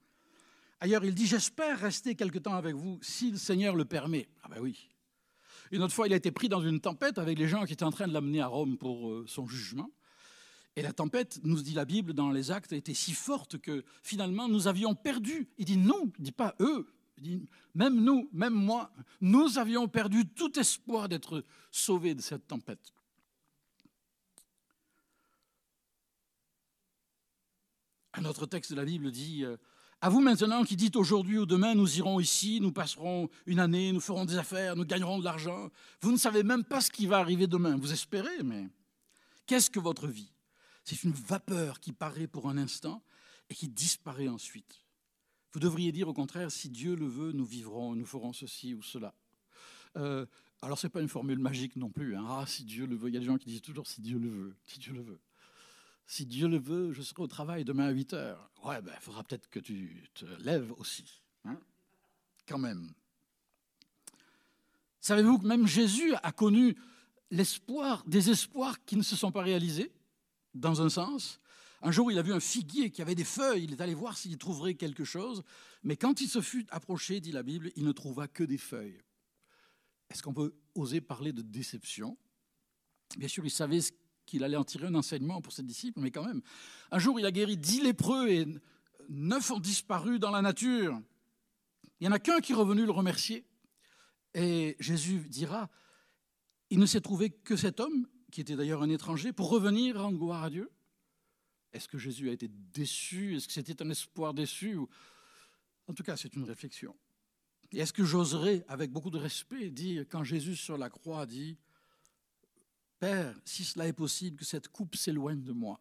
Ailleurs, 0.81 1.05
il 1.05 1.15
dit, 1.15 1.27
j'espère 1.27 1.81
rester 1.81 2.15
quelque 2.15 2.39
temps 2.39 2.55
avec 2.55 2.75
vous 2.75 2.99
si 3.03 3.31
le 3.33 3.37
Seigneur 3.37 3.75
le 3.75 3.85
permet. 3.85 4.29
Ah 4.43 4.49
ben 4.49 4.61
oui. 4.61 4.89
Une 5.71 5.83
autre 5.83 5.93
fois, 5.93 6.07
il 6.07 6.13
a 6.13 6.17
été 6.17 6.31
pris 6.31 6.49
dans 6.49 6.63
une 6.63 6.81
tempête 6.81 7.19
avec 7.19 7.39
les 7.39 7.49
gens 7.49 7.65
qui 7.65 7.73
étaient 7.73 7.85
en 7.85 7.91
train 7.91 8.07
de 8.07 8.13
l'amener 8.13 8.41
à 8.41 8.47
Rome 8.47 8.79
pour 8.79 9.11
euh, 9.11 9.25
son 9.27 9.47
jugement. 9.47 9.91
Et 10.77 10.83
la 10.83 10.93
tempête, 10.93 11.41
nous 11.43 11.61
dit 11.61 11.75
la 11.75 11.85
Bible 11.85 12.15
dans 12.15 12.31
les 12.31 12.53
actes, 12.53 12.73
été 12.73 12.95
si 12.95 13.13
forte 13.13 13.59
que 13.59 13.85
finalement 14.03 14.49
nous 14.49 14.69
avions 14.69 14.95
perdu. 14.95 15.49
Il 15.59 15.65
dit 15.65 15.77
non, 15.77 16.13
il 16.19 16.25
dit 16.25 16.33
pas 16.33 16.55
eux, 16.61 16.87
il 17.17 17.23
dit 17.25 17.49
même 17.75 18.01
nous, 18.01 18.29
même 18.33 18.55
moi, 18.55 18.93
nous 19.21 19.59
avions 19.59 19.89
perdu 19.89 20.29
tout 20.29 20.57
espoir 20.59 21.09
d'être 21.09 21.45
sauvés 21.73 22.15
de 22.15 22.23
cette 22.23 22.47
tempête. 22.47 22.93
Un 28.13 28.25
autre 28.25 28.47
texte 28.47 28.71
de 28.71 28.77
la 28.77 28.85
Bible 28.85 29.11
dit 29.11 29.45
euh, 29.45 29.57
à 30.01 30.11
vous 30.11 30.21
maintenant 30.21 30.65
qui 30.65 30.77
dites 30.77 30.97
aujourd'hui 30.97 31.39
ou 31.39 31.47
demain, 31.47 31.75
nous 31.75 31.99
irons 31.99 32.21
ici, 32.21 32.61
nous 32.61 32.71
passerons 32.71 33.29
une 33.47 33.59
année, 33.59 33.93
nous 33.93 34.01
ferons 34.01 34.25
des 34.25 34.37
affaires, 34.37 34.77
nous 34.77 34.85
gagnerons 34.85 35.19
de 35.19 35.25
l'argent. 35.25 35.71
Vous 36.03 36.13
ne 36.13 36.17
savez 36.17 36.45
même 36.45 36.65
pas 36.65 36.81
ce 36.81 36.91
qui 36.91 37.07
va 37.07 37.19
arriver 37.19 37.47
demain. 37.49 37.77
Vous 37.77 37.93
espérez, 37.93 38.43
mais 38.45 38.69
qu'est-ce 39.47 39.71
que 39.71 39.81
votre 39.81 40.07
vie? 40.07 40.33
C'est 40.85 41.03
une 41.03 41.13
vapeur 41.13 41.81
qui 41.81 41.93
paraît 41.93 42.29
pour 42.29 42.49
un 42.49 42.59
instant 42.59 43.03
et 43.51 43.55
qui 43.55 43.69
disparaît 43.69 44.29
ensuite. 44.29 44.85
Vous 45.53 45.61
devriez 45.61 45.91
dire 45.91 46.09
au 46.09 46.15
contraire, 46.15 46.53
si 46.53 46.69
Dieu 46.69 46.95
le 46.95 47.07
veut, 47.07 47.33
nous 47.33 47.45
vivrons, 47.45 47.97
nous 47.97 48.07
ferons 48.07 48.33
ceci 48.33 48.75
ou 48.75 48.83
cela. 48.83 49.15
Euh, 49.97 50.27
alors, 50.63 50.79
ce 50.79 50.87
n'est 50.87 50.91
pas 50.91 51.01
une 51.01 51.09
formule 51.09 51.39
magique 51.39 51.77
non 51.77 51.89
plus. 51.89 52.17
Hein. 52.17 52.25
Ah, 52.29 52.45
si 52.47 52.65
Dieu 52.65 52.87
le 52.87 52.95
veut. 52.95 53.09
Il 53.09 53.15
y 53.15 53.17
a 53.17 53.21
des 53.21 53.27
gens 53.27 53.39
qui 53.39 53.49
disent 53.49 53.63
toujours 53.63 53.87
si 53.87 54.01
Dieu 54.01 54.19
le 54.19 54.29
veut, 54.29 54.57
si 54.67 54.79
Dieu 54.79 54.93
le 54.93 55.03
veut 55.03 55.21
si 56.09 56.25
Dieu 56.25 56.49
le 56.49 56.59
veut, 56.59 56.93
je 56.93 57.03
serai 57.03 57.23
au 57.23 57.27
travail 57.27 57.65
demain 57.67 57.89
à 57.89 57.91
8 57.91 58.15
heures. 58.15 58.51
Ouais, 58.65 58.81
ben, 58.81 58.93
il 58.97 59.03
faudra 59.03 59.23
peut-être 59.23 59.49
que 59.51 59.61
tu 59.61 60.09
te 60.15 60.25
lèves 60.43 60.73
aussi. 60.79 61.23
Hein 61.45 61.61
Quand 62.47 62.59
même. 62.59 62.95
Savez-vous 65.03 65.39
que 65.39 65.47
même 65.47 65.67
Jésus 65.67 66.15
a 66.23 66.33
connu 66.33 66.77
l'espoir, 67.31 68.03
des 68.07 68.31
espoirs 68.31 68.83
qui 68.87 68.97
ne 68.97 69.03
se 69.03 69.17
sont 69.17 69.31
pas 69.31 69.43
réalisés, 69.43 69.93
dans 70.55 70.81
un 70.81 70.89
sens? 70.89 71.41
Un 71.83 71.91
jour, 71.91 72.11
il 72.11 72.19
a 72.19 72.23
vu 72.23 72.33
un 72.33 72.41
figuier 72.41 72.91
qui 72.91 73.03
avait 73.03 73.15
des 73.15 73.23
feuilles, 73.25 73.65
il 73.65 73.73
est 73.73 73.81
allé 73.83 73.95
voir 73.95 74.17
s'il 74.17 74.39
trouverait 74.39 74.75
quelque 74.75 75.05
chose, 75.05 75.43
mais 75.83 75.99
quand 75.99 76.23
il 76.23 76.29
se 76.29 76.41
fut 76.41 76.67
approché, 76.71 77.21
dit 77.21 77.33
la 77.33 77.43
Bible, 77.43 77.71
il 77.77 77.85
ne 77.85 77.93
trouva 77.93 78.29
que 78.29 78.45
des 78.45 78.59
feuilles. 78.59 79.03
Est-ce 80.09 80.23
qu'on 80.23 80.33
peut 80.33 80.55
oser 80.75 81.03
parler 81.03 81.35
de 81.35 81.43
déception? 81.43 82.17
Bien 83.19 83.29
sûr, 83.29 83.45
il 83.45 83.51
savait 83.51 83.81
qu'il 84.29 84.45
allait 84.45 84.57
en 84.57 84.65
tirer 84.65 84.87
un 84.87 84.95
enseignement 84.95 85.41
pour 85.41 85.53
ses 85.53 85.63
disciples, 85.63 86.01
mais 86.01 86.11
quand 86.11 86.25
même. 86.25 86.43
Un 86.91 86.99
jour, 86.99 87.19
il 87.19 87.27
a 87.27 87.31
guéri 87.31 87.57
dix 87.57 87.81
lépreux 87.81 88.29
et 88.29 88.47
neuf 89.09 89.51
ont 89.51 89.59
disparu 89.59 90.19
dans 90.19 90.31
la 90.31 90.43
nature. 90.43 91.01
Il 91.99 92.05
n'y 92.05 92.09
en 92.09 92.13
a 92.13 92.19
qu'un 92.19 92.41
qui 92.41 92.53
est 92.53 92.55
revenu 92.55 92.85
le 92.85 92.93
remercier. 92.93 93.45
Et 94.35 94.77
Jésus 94.79 95.21
dira, 95.29 95.71
il 96.71 96.79
ne 96.79 96.87
s'est 96.87 97.01
trouvé 97.01 97.31
que 97.31 97.57
cet 97.57 97.81
homme, 97.81 98.07
qui 98.31 98.43
était 98.43 98.55
d'ailleurs 98.55 98.83
un 98.83 98.91
étranger, 98.91 99.33
pour 99.33 99.49
revenir 99.49 99.99
rendre 99.99 100.19
gloire 100.19 100.45
à 100.45 100.51
Dieu. 100.51 100.71
Est-ce 101.73 101.89
que 101.89 101.99
Jésus 101.99 102.29
a 102.29 102.33
été 102.33 102.49
déçu? 102.49 103.37
Est-ce 103.37 103.47
que 103.47 103.53
c'était 103.55 103.83
un 103.83 103.89
espoir 103.91 104.35
déçu 104.35 104.79
En 105.87 105.95
tout 105.95 106.03
cas, 106.03 106.17
c'est 106.17 106.35
une 106.37 106.45
réflexion. 106.45 106.95
Et 107.73 107.81
est-ce 107.81 107.93
que 107.95 108.05
j'oserais, 108.05 108.65
avec 108.69 108.91
beaucoup 108.91 109.11
de 109.11 109.19
respect, 109.19 109.71
dire, 109.71 110.05
quand 110.09 110.23
Jésus 110.23 110.57
sur 110.57 110.77
la 110.77 110.91
croix 110.91 111.25
dit, 111.27 111.57
Père, 112.99 113.35
si 113.45 113.65
cela 113.65 113.87
est 113.87 113.93
possible, 113.93 114.37
que 114.37 114.45
cette 114.45 114.69
coupe 114.69 114.97
s'éloigne 114.97 115.43
de 115.43 115.53
moi, 115.53 115.81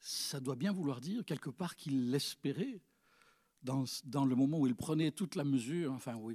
ça 0.00 0.38
doit 0.38 0.56
bien 0.56 0.72
vouloir 0.72 1.00
dire 1.00 1.24
quelque 1.24 1.50
part 1.50 1.76
qu'il 1.76 2.10
l'espérait 2.10 2.82
dans, 3.62 3.84
dans, 4.04 4.26
le 4.26 4.36
moment 4.36 4.58
où 4.58 4.66
il 4.66 4.74
prenait 4.74 5.10
toute 5.10 5.34
la 5.34 5.44
mesure, 5.44 5.92
enfin 5.92 6.14
où, 6.16 6.32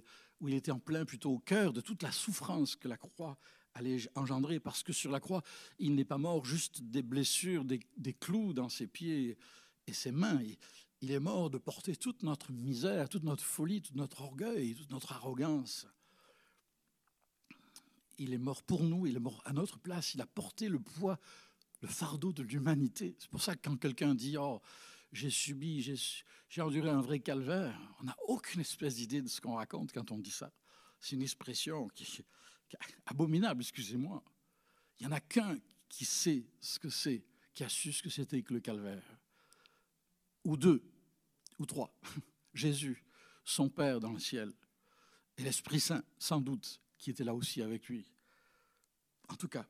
il 0.48 0.54
était 0.56 0.72
en 0.72 0.80
plein 0.80 1.06
plutôt 1.06 1.32
au 1.32 1.40
cœur 1.40 1.74
de 1.74 1.82
toute 1.82 2.02
la 2.02 2.12
souffrance 2.12 2.76
que 2.76 2.88
la 2.88 2.98
croix 2.98 3.38
allait 3.76 3.98
engendrer, 4.16 4.60
parce 4.60 4.82
que 4.82 4.94
sur 4.94 5.12
la 5.12 5.20
croix, 5.20 5.44
il 5.78 5.94
n'est 5.94 6.06
pas 6.06 6.18
mort 6.18 6.44
juste 6.44 6.82
des 6.82 7.04
blessures, 7.04 7.64
des 7.64 8.14
clous 8.14 8.54
dans 8.54 8.70
ses 8.70 8.88
pieds 8.88 9.38
et 9.86 9.94
ses 9.94 10.12
mains. 10.12 10.42
Il 11.02 11.12
est 11.12 11.20
mort 11.20 11.50
de 11.50 11.58
porter 11.58 11.96
toute 11.96 12.24
notre 12.24 12.52
misère, 12.52 13.08
toute 13.08 13.24
notre 13.24 13.44
folie, 13.44 13.82
tout 13.82 13.96
notre 13.96 14.22
orgueil, 14.22 14.74
toute 14.74 14.92
notre 14.92 15.14
arrogance. 15.14 15.88
Il 18.20 18.34
est 18.34 18.38
mort 18.38 18.64
pour 18.64 18.84
nous, 18.84 19.08
il 19.08 19.16
est 19.16 19.20
mort 19.20 19.42
à 19.46 19.54
notre 19.54 19.80
place, 19.80 20.14
il 20.14 20.22
a 20.22 20.26
porté 20.26 20.70
le 20.70 20.80
poids, 20.80 21.20
le 21.82 21.88
fardeau 21.88 22.34
de 22.34 22.44
l'humanité. 22.44 23.16
C'est 23.18 23.30
pour 23.30 23.42
ça 23.42 23.56
que 23.56 23.62
quand 23.68 23.78
quelqu'un 23.78 24.14
dit 24.14 24.38
Oh, 24.38 24.62
j'ai 25.12 25.30
subi, 25.30 25.82
j'ai 25.82 26.62
enduré 26.62 26.90
un 26.90 27.02
vrai 27.02 27.20
calvaire, 27.20 27.80
on 28.00 28.04
n'a 28.04 28.18
aucune 28.28 28.62
espèce 28.62 28.96
d'idée 28.96 29.22
de 29.22 29.28
ce 29.28 29.42
qu'on 29.42 29.56
raconte 29.56 29.92
quand 29.92 30.12
on 30.12 30.18
dit 30.20 30.32
ça. 30.32 30.52
C'est 31.00 31.16
une 31.16 31.22
expression 31.22 31.90
abominable, 33.06 33.62
excusez-moi. 33.62 34.24
Il 35.00 35.08
n'y 35.08 35.14
en 35.14 35.16
a 35.16 35.22
qu'un 35.22 35.58
qui 35.88 36.06
sait 36.06 36.46
ce 36.60 36.78
que 36.78 36.90
c'est, 36.90 37.24
qui 37.54 37.64
a 37.64 37.70
su 37.70 37.92
ce 37.92 38.04
que 38.04 38.10
c'était 38.10 38.44
que 38.44 38.54
le 38.54 38.60
calvaire 38.60 39.04
ou 40.44 40.58
deux, 40.58 40.84
ou 41.58 41.66
trois. 41.66 41.94
Jésus, 42.54 43.04
son 43.44 43.70
Père 43.70 44.00
dans 44.00 44.12
le 44.12 44.20
ciel, 44.20 44.52
et 45.38 45.44
l'Esprit 45.44 45.80
Saint, 45.80 46.04
sans 46.18 46.42
doute, 46.42 46.82
qui 47.00 47.10
était 47.10 47.24
là 47.24 47.34
aussi 47.34 47.62
avec 47.64 47.88
lui. 47.88 48.06
En 49.30 49.36
tout 49.36 49.48
cas, 49.48 49.66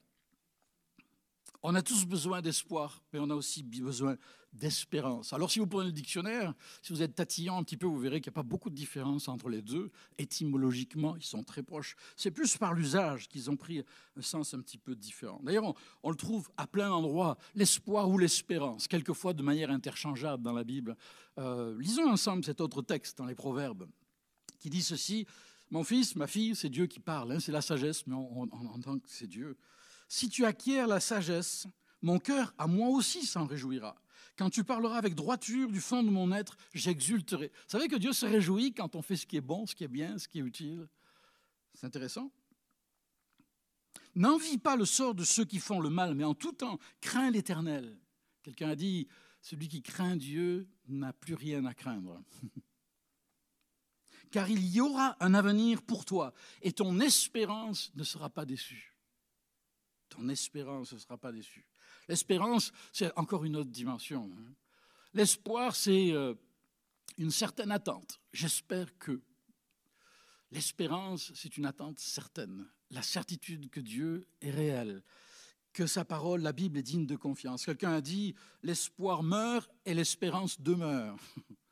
on 1.62 1.76
a 1.76 1.82
tous 1.82 2.06
besoin 2.06 2.42
d'espoir, 2.42 3.04
mais 3.12 3.20
on 3.20 3.30
a 3.30 3.36
aussi 3.36 3.64
besoin 3.64 4.18
d'espérance. 4.54 5.34
Alors 5.34 5.52
si 5.52 5.60
vous 5.60 5.68
prenez 5.68 5.88
le 5.88 5.92
dictionnaire, 5.92 6.54
si 6.82 6.94
vous 6.94 7.02
êtes 7.02 7.16
tatillon 7.16 7.58
un 7.58 7.64
petit 7.64 7.78
peu, 7.78 7.86
vous 7.86 8.00
verrez 8.00 8.22
qu'il 8.22 8.32
n'y 8.32 8.34
a 8.34 8.42
pas 8.42 8.48
beaucoup 8.48 8.70
de 8.70 8.76
différence 8.76 9.28
entre 9.28 9.50
les 9.50 9.62
deux. 9.62 9.92
Étymologiquement, 10.18 11.16
ils 11.18 11.24
sont 11.24 11.44
très 11.44 11.62
proches. 11.62 11.96
C'est 12.16 12.32
plus 12.32 12.58
par 12.58 12.74
l'usage 12.74 13.28
qu'ils 13.28 13.50
ont 13.52 13.58
pris 13.58 13.84
un 14.16 14.22
sens 14.22 14.54
un 14.54 14.62
petit 14.62 14.78
peu 14.78 14.96
différent. 14.96 15.40
D'ailleurs, 15.44 15.76
on, 16.02 16.10
le 16.10 16.16
trouve 16.16 16.50
à 16.58 16.66
plein 16.66 16.90
d'endroits, 16.90 17.38
l'espoir 17.56 18.10
ou 18.10 18.18
l'espérance, 18.18 18.88
quelquefois 18.88 19.34
de 19.34 19.44
manière 19.44 19.70
interchangeable 19.70 20.42
dans 20.42 20.54
la 20.54 20.64
Bible. 20.64 20.96
Euh, 21.38 21.78
lisons 21.80 22.10
ensemble 22.10 22.44
cet 22.44 22.62
autre 22.62 22.82
texte 22.82 23.18
dans 23.18 23.26
les 23.26 23.36
Proverbes, 23.36 23.86
qui 24.60 24.70
dit 24.70 24.82
ceci, 24.82 25.28
mon 25.72 25.84
fils, 25.84 26.16
ma 26.16 26.28
fille, 26.28 26.56
c'est 26.56 26.70
Dieu 26.70 26.88
qui 26.88 27.00
parle, 27.00 27.32
hein, 27.32 27.40
c'est 27.40 27.52
la 27.52 27.62
sagesse, 27.62 28.08
mais 28.08 28.16
on 28.16 28.50
entend 28.52 28.98
que 28.98 29.10
c'est 29.10 29.28
Dieu. 29.28 29.58
Si 30.08 30.30
tu 30.30 30.46
acquiers 30.46 30.86
la 30.88 31.00
sagesse, 31.00 31.68
mon 32.02 32.20
cœur 32.20 32.54
à 32.58 32.68
moi 32.68 32.90
aussi 32.90 33.26
s'en 33.26 33.46
réjouira. 33.46 33.96
Quand 34.38 34.50
tu 34.50 34.64
parleras 34.64 34.98
avec 34.98 35.16
droiture 35.16 35.70
du 35.70 35.82
fond 35.82 36.02
de 36.02 36.10
mon 36.10 36.32
être, 36.32 36.58
j'exulterai. 36.74 37.48
Vous 37.48 37.70
savez 37.70 37.88
que 37.88 37.98
Dieu 37.98 38.14
se 38.14 38.26
réjouit 38.26 38.74
quand 38.74 38.96
on 38.96 39.02
fait 39.02 39.18
ce 39.18 39.26
qui 39.26 39.38
est 39.38 39.42
bon, 39.42 39.66
ce 39.66 39.76
qui 39.76 39.84
est 39.84 39.90
bien, 39.90 40.18
ce 40.18 40.28
qui 40.28 40.40
est 40.40 40.42
utile. 40.42 40.88
C'est 41.74 41.86
intéressant. 41.86 42.32
N'envie 44.16 44.58
pas 44.58 44.76
le 44.76 44.86
sort 44.86 45.14
de 45.14 45.24
ceux 45.24 45.46
qui 45.46 45.60
font 45.60 45.80
le 45.80 45.90
mal, 45.90 46.16
mais 46.16 46.24
en 46.24 46.34
tout 46.34 46.54
temps, 46.54 46.80
crains 47.02 47.32
l'Éternel. 47.32 48.00
Quelqu'un 48.42 48.70
a 48.70 48.76
dit, 48.76 49.08
celui 49.42 49.68
qui 49.68 49.82
craint 49.82 50.16
Dieu 50.16 50.68
n'a 50.88 51.14
plus 51.14 51.36
rien 51.36 51.66
à 51.66 51.74
craindre. 51.74 52.24
Car 54.32 54.50
il 54.50 54.66
y 54.68 54.80
aura 54.80 55.18
un 55.20 55.34
avenir 55.34 55.82
pour 55.82 56.06
toi, 56.06 56.34
et 56.62 56.72
ton 56.72 57.00
espérance 57.00 57.92
ne 57.96 58.04
sera 58.04 58.30
pas 58.30 58.46
déçue 58.46 58.90
ton 60.10 60.28
espérance 60.28 60.92
ne 60.92 60.98
sera 60.98 61.18
pas 61.18 61.32
déçue. 61.32 61.66
L'espérance, 62.08 62.74
c'est 62.92 63.16
encore 63.18 63.46
une 63.46 63.56
autre 63.56 63.70
dimension. 63.70 64.30
Hein. 64.38 64.54
L'espoir, 65.14 65.76
c'est 65.76 66.12
euh, 66.12 66.34
une 67.18 67.32
certaine 67.32 67.72
attente. 67.72 68.20
J'espère 68.34 68.98
que. 68.98 69.22
L'espérance, 70.52 71.32
c'est 71.36 71.58
une 71.58 71.66
attente 71.66 72.00
certaine. 72.00 72.68
La 72.90 73.04
certitude 73.04 73.70
que 73.70 73.80
Dieu 73.80 74.28
est 74.42 74.50
réel, 74.50 75.04
que 75.74 75.86
sa 75.86 76.04
parole, 76.04 76.42
la 76.42 76.54
Bible, 76.54 76.80
est 76.80 76.84
digne 76.84 77.06
de 77.06 77.16
confiance. 77.16 77.66
Quelqu'un 77.66 77.94
a 77.94 78.02
dit, 78.02 78.36
l'espoir 78.64 79.22
meurt 79.22 79.72
et 79.86 79.94
l'espérance 79.94 80.60
demeure. 80.60 81.18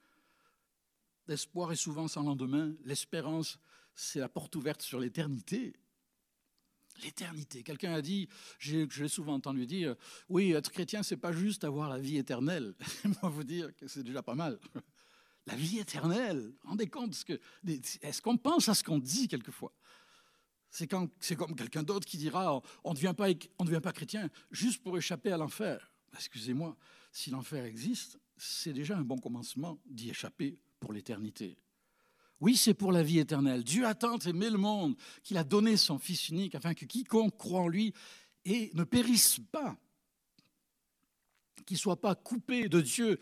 L'espoir 1.27 1.72
est 1.72 1.77
souvent 1.77 2.07
sans 2.07 2.24
lendemain. 2.24 2.74
L'espérance, 2.86 3.60
c'est 3.96 4.19
la 4.19 4.29
porte 4.29 4.55
ouverte 4.55 4.81
sur 4.81 5.00
l'éternité. 5.00 5.75
L'éternité. 7.03 7.63
Quelqu'un 7.63 7.93
a 7.93 8.01
dit, 8.01 8.27
je 8.60 8.86
l'ai 9.01 9.07
souvent 9.07 9.34
entendu 9.34 9.65
dire, 9.67 9.96
oui, 10.29 10.51
être 10.53 10.72
chrétien, 10.72 11.03
c'est 11.03 11.17
pas 11.17 11.31
juste 11.31 11.63
avoir 11.63 11.89
la 11.89 12.00
vie 12.00 12.17
éternelle. 12.17 12.74
Moi, 13.22 13.29
vous 13.29 13.43
dire 13.43 13.75
que 13.75 13.88
c'est 13.88 14.03
déjà 14.03 14.24
pas 14.24 14.36
mal. 14.36 14.60
La 15.46 15.55
vie 15.55 15.79
éternelle, 15.79 16.53
rendez 16.63 16.88
compte, 16.88 17.15
est-ce 18.01 18.22
qu'on 18.22 18.38
pense 18.38 18.67
à 18.67 18.74
ce 18.74 18.84
qu'on 18.84 19.00
dit 19.00 19.27
quelquefois? 19.27 19.74
C'est 20.69 20.88
comme 20.88 21.10
quelqu'un 21.55 21.84
d'autre 21.84 22.05
qui 22.05 22.17
dira, 22.17 22.62
on 22.84 22.89
ne 22.89 22.96
devient 22.96 23.13
pas, 23.15 23.27
on 23.57 23.63
devient 23.63 23.79
pas 23.81 23.93
chrétien 23.93 24.29
juste 24.51 24.84
pour 24.84 24.98
échapper 24.98 25.31
à 25.31 25.38
l'enfer. 25.38 25.91
Excusez-moi, 26.15 26.75
si 27.12 27.29
l'enfer 27.29 27.63
existe, 27.63 28.19
c'est 28.36 28.74
déjà 28.74 28.98
un 28.98 29.03
bon 29.03 29.17
commencement 29.17 29.79
d'y 29.86 30.10
échapper 30.10 30.57
pour 30.79 30.93
l'éternité. 30.93 31.57
Oui, 32.39 32.55
c'est 32.55 32.74
pour 32.74 32.91
la 32.91 33.01
vie 33.01 33.19
éternelle. 33.19 33.63
Dieu 33.63 33.86
a 33.86 33.96
tant 33.96 34.19
aimé 34.19 34.50
le 34.50 34.57
monde 34.57 34.96
qu'il 35.24 35.38
a 35.38 35.43
donné 35.43 35.75
son 35.75 35.98
Fils 35.98 36.29
unique 36.29 36.55
afin 36.55 36.74
que 36.74 36.86
quiconque 36.86 37.38
croit 37.38 37.62
en 37.62 37.67
lui 37.67 37.93
et 38.46 38.72
ne 38.75 38.84
périsse 38.84 39.39
pas, 39.51 39.75
qu'il 41.65 41.75
ne 41.75 41.79
soit 41.79 42.00
pas 42.00 42.15
coupé 42.15 42.69
de 42.69 42.79
Dieu, 42.79 43.19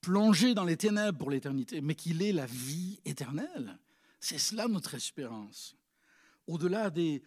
plongé 0.00 0.54
dans 0.54 0.64
les 0.64 0.76
ténèbres 0.76 1.18
pour 1.18 1.30
l'éternité, 1.30 1.80
mais 1.80 1.94
qu'il 1.94 2.20
ait 2.22 2.32
la 2.32 2.46
vie 2.46 3.00
éternelle. 3.04 3.78
C'est 4.18 4.38
cela 4.38 4.68
notre 4.68 4.94
espérance. 4.94 5.76
Au-delà 6.46 6.90
des, 6.90 7.22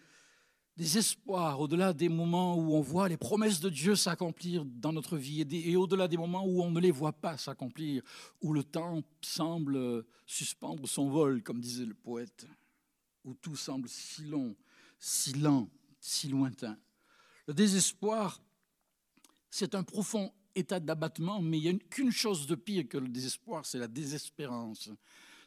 des 0.78 0.98
espoirs, 0.98 1.60
au-delà 1.62 1.94
des 1.94 2.10
moments 2.10 2.58
où 2.58 2.76
on 2.76 2.82
voit 2.82 3.08
les 3.08 3.16
promesses 3.16 3.62
de 3.62 3.70
Dieu 3.70 3.96
s'accomplir 3.96 4.66
dans 4.66 4.92
notre 4.92 5.16
vie 5.16 5.42
et, 5.42 5.76
au-delà 5.78 6.08
des 6.08 6.18
moments 6.18 6.46
où 6.46 6.62
on 6.62 6.70
ne 6.70 6.80
les 6.82 6.92
voit 6.92 7.14
pas 7.14 7.38
s'accomplir, 7.38 8.04
où 8.42 8.52
le 8.52 8.64
temps 8.64 9.02
semble 9.22 10.06
suspendre 10.26 10.88
son 10.88 11.10
vol, 11.10 11.42
comme 11.44 11.62
disait 11.62 11.86
le 11.86 11.94
poète, 11.94 12.46
où 13.24 13.34
tout 13.34 13.56
semble 13.56 13.88
si 13.88 14.24
long, 14.24 14.54
si 15.00 15.32
lent, 15.34 15.70
si 16.02 16.28
lointain. 16.28 16.78
Le 17.48 17.54
désespoir, 17.54 18.42
c'est 19.50 19.76
un 19.76 19.84
profond 19.84 20.34
état 20.56 20.82
d'abattement, 20.82 21.42
mais 21.42 21.58
il 21.58 21.64
n'y 21.64 21.70
a 21.70 21.80
qu'une 21.90 22.12
chose 22.12 22.48
de 22.48 22.56
pire 22.56 22.88
que 22.90 22.98
le 22.98 23.08
désespoir, 23.08 23.66
c'est 23.66 23.80
la 23.80 23.88
désespérance. 23.88 24.90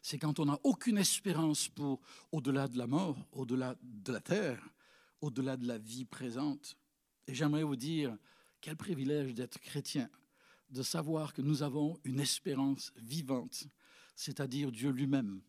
C'est 0.00 0.18
quand 0.18 0.38
on 0.38 0.46
n'a 0.46 0.58
aucune 0.62 0.96
espérance 0.96 1.68
pour 1.68 2.00
au-delà 2.32 2.66
de 2.66 2.78
la 2.78 2.86
mort, 2.86 3.16
au-delà 3.32 3.74
de 3.82 4.12
la 4.12 4.20
terre, 4.20 4.62
au-delà 5.20 5.56
de 5.56 5.66
la 5.66 5.78
vie 5.78 6.04
présente. 6.04 6.76
Et 7.26 7.34
j'aimerais 7.34 7.62
vous 7.62 7.76
dire, 7.76 8.16
quel 8.60 8.76
privilège 8.76 9.34
d'être 9.34 9.58
chrétien, 9.60 10.08
de 10.70 10.82
savoir 10.82 11.32
que 11.32 11.42
nous 11.42 11.62
avons 11.62 11.98
une 12.04 12.20
espérance 12.20 12.92
vivante, 12.96 13.64
c'est-à-dire 14.14 14.72
Dieu 14.72 14.90
lui-même. 14.90 15.40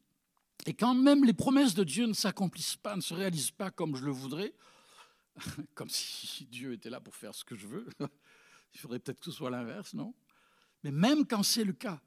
Et 0.65 0.73
quand 0.73 0.93
même 0.93 1.23
les 1.23 1.33
promesses 1.33 1.73
de 1.73 1.83
Dieu 1.83 2.05
ne 2.05 2.13
s'accomplissent 2.13 2.75
pas, 2.75 2.95
ne 2.95 3.01
se 3.01 3.13
réalisent 3.13 3.51
pas 3.51 3.71
comme 3.71 3.95
je 3.95 4.05
le 4.05 4.11
voudrais, 4.11 4.53
comme 5.73 5.89
si 5.89 6.45
Dieu 6.45 6.73
était 6.73 6.89
là 6.89 6.99
pour 6.99 7.15
faire 7.15 7.33
ce 7.33 7.43
que 7.43 7.55
je 7.55 7.67
veux, 7.67 7.87
il 8.73 8.79
faudrait 8.79 8.99
peut-être 8.99 9.19
que 9.19 9.25
ce 9.25 9.31
soit 9.31 9.49
l'inverse, 9.49 9.93
non? 9.93 10.13
Mais 10.83 10.91
même 10.91 11.25
quand 11.25 11.43
c'est 11.43 11.63
le 11.63 11.73
cas, 11.73 12.01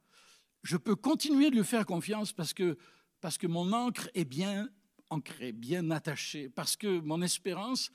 je 0.62 0.76
peux 0.76 0.96
continuer 0.96 1.50
de 1.50 1.56
lui 1.56 1.64
faire 1.64 1.84
confiance 1.84 2.32
parce 2.32 2.54
que, 2.54 2.78
parce 3.20 3.36
que 3.36 3.46
mon 3.46 3.72
encre 3.72 4.08
est 4.14 4.24
bien 4.24 4.68
ancré, 5.12 5.52
bien 5.52 5.90
attaché, 5.90 6.48
parce 6.48 6.76
que 6.76 7.00
mon 7.00 7.20
espérance 7.22 7.90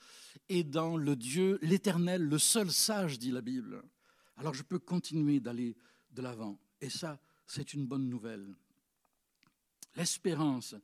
est 0.48 0.64
dans 0.64 0.96
le 0.96 1.16
Dieu, 1.16 1.58
l'Éternel, 1.62 2.22
le 2.22 2.38
seul 2.38 2.70
sage, 2.70 3.18
dit 3.18 3.32
la 3.32 3.40
Bible. 3.40 3.82
Alors 4.36 4.54
je 4.54 4.62
peux 4.62 4.78
continuer 4.78 5.40
d'aller 5.40 5.76
de 6.12 6.22
l'avant. 6.22 6.58
Et 6.80 6.90
ça, 6.90 7.18
c'est 7.46 7.74
une 7.74 7.86
bonne 7.86 8.08
nouvelle. 8.08 8.46
L'espérance 9.96 10.76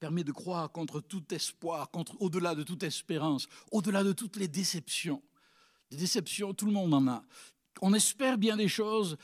permet 0.00 0.24
de 0.24 0.32
croire 0.32 0.72
contre 0.72 1.00
tout 1.00 1.32
espoir, 1.32 1.90
contre, 1.90 2.20
au-delà 2.20 2.54
de 2.54 2.64
toute 2.64 2.82
espérance, 2.82 3.46
au-delà 3.70 4.02
de 4.02 4.12
toutes 4.12 4.36
les 4.36 4.48
déceptions. 4.48 5.22
Des 5.90 5.96
déceptions, 5.96 6.52
tout 6.52 6.66
le 6.66 6.72
monde 6.72 6.92
en 6.94 7.06
a. 7.06 7.24
On 7.80 7.94
espère 7.94 8.38
bien 8.38 8.56
des 8.56 8.68
choses 8.68 9.16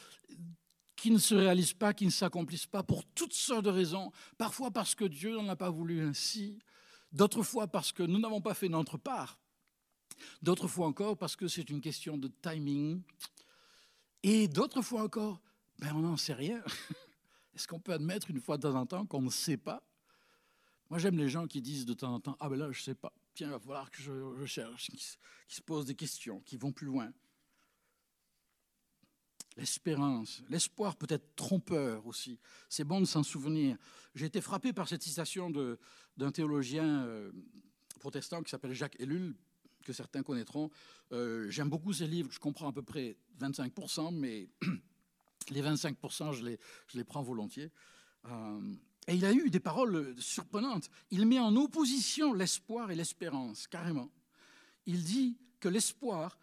qui 1.02 1.10
ne 1.10 1.18
se 1.18 1.34
réalisent 1.34 1.72
pas, 1.72 1.92
qui 1.92 2.06
ne 2.06 2.12
s'accomplissent 2.12 2.68
pas 2.68 2.84
pour 2.84 3.04
toutes 3.04 3.32
sortes 3.32 3.64
de 3.64 3.70
raisons. 3.70 4.12
Parfois 4.38 4.70
parce 4.70 4.94
que 4.94 5.04
Dieu 5.04 5.34
n'en 5.34 5.48
a 5.48 5.56
pas 5.56 5.68
voulu 5.68 6.00
ainsi, 6.00 6.60
d'autres 7.10 7.42
fois 7.42 7.66
parce 7.66 7.90
que 7.90 8.04
nous 8.04 8.20
n'avons 8.20 8.40
pas 8.40 8.54
fait 8.54 8.68
notre 8.68 8.98
part, 8.98 9.40
d'autres 10.42 10.68
fois 10.68 10.86
encore 10.86 11.18
parce 11.18 11.34
que 11.34 11.48
c'est 11.48 11.68
une 11.70 11.80
question 11.80 12.16
de 12.16 12.30
timing, 12.40 13.02
et 14.22 14.46
d'autres 14.46 14.80
fois 14.80 15.02
encore, 15.02 15.40
ben 15.80 15.92
on 15.92 16.02
n'en 16.02 16.16
sait 16.16 16.34
rien. 16.34 16.62
Est-ce 17.56 17.66
qu'on 17.66 17.80
peut 17.80 17.94
admettre 17.94 18.30
une 18.30 18.40
fois 18.40 18.56
de 18.56 18.62
temps 18.62 18.76
en 18.76 18.86
temps 18.86 19.04
qu'on 19.04 19.22
ne 19.22 19.30
sait 19.30 19.56
pas? 19.56 19.82
Moi 20.88 21.00
j'aime 21.00 21.18
les 21.18 21.28
gens 21.28 21.48
qui 21.48 21.60
disent 21.60 21.84
de 21.84 21.94
temps 21.94 22.14
en 22.14 22.20
temps, 22.20 22.36
ah 22.38 22.48
ben 22.48 22.56
là 22.56 22.70
je 22.70 22.78
ne 22.78 22.84
sais 22.84 22.94
pas, 22.94 23.12
tiens, 23.34 23.48
il 23.48 23.50
va 23.50 23.58
falloir 23.58 23.90
que 23.90 24.00
je, 24.00 24.46
cherche, 24.46 24.88
qui 24.92 25.56
se 25.56 25.62
posent 25.62 25.86
des 25.86 25.96
questions, 25.96 26.38
qui 26.42 26.56
vont 26.56 26.70
plus 26.70 26.86
loin. 26.86 27.12
L'espérance, 29.56 30.42
l'espoir 30.48 30.96
peut 30.96 31.06
être 31.10 31.34
trompeur 31.36 32.06
aussi. 32.06 32.38
C'est 32.68 32.84
bon 32.84 33.00
de 33.00 33.04
s'en 33.04 33.22
souvenir. 33.22 33.76
J'ai 34.14 34.26
été 34.26 34.40
frappé 34.40 34.72
par 34.72 34.88
cette 34.88 35.02
citation 35.02 35.50
d'un 36.16 36.30
théologien 36.32 37.04
euh, 37.04 37.30
protestant 38.00 38.42
qui 38.42 38.50
s'appelle 38.50 38.72
Jacques 38.72 38.98
Ellul, 38.98 39.34
que 39.84 39.92
certains 39.92 40.22
connaîtront. 40.22 40.70
Euh, 41.12 41.50
j'aime 41.50 41.68
beaucoup 41.68 41.92
ses 41.92 42.06
livres, 42.06 42.30
je 42.32 42.38
comprends 42.38 42.68
à 42.68 42.72
peu 42.72 42.82
près 42.82 43.16
25%, 43.40 44.14
mais 44.14 44.48
les 45.50 45.62
25%, 45.62 46.32
je 46.32 46.44
les, 46.44 46.58
je 46.88 46.96
les 46.96 47.04
prends 47.04 47.22
volontiers. 47.22 47.70
Euh, 48.26 48.74
et 49.08 49.14
il 49.14 49.24
a 49.24 49.32
eu 49.32 49.50
des 49.50 49.60
paroles 49.60 50.14
surprenantes. 50.18 50.88
Il 51.10 51.26
met 51.26 51.40
en 51.40 51.56
opposition 51.56 52.32
l'espoir 52.32 52.90
et 52.90 52.94
l'espérance, 52.94 53.66
carrément. 53.66 54.10
Il 54.86 55.04
dit 55.04 55.36
que 55.60 55.68
l'espoir, 55.68 56.38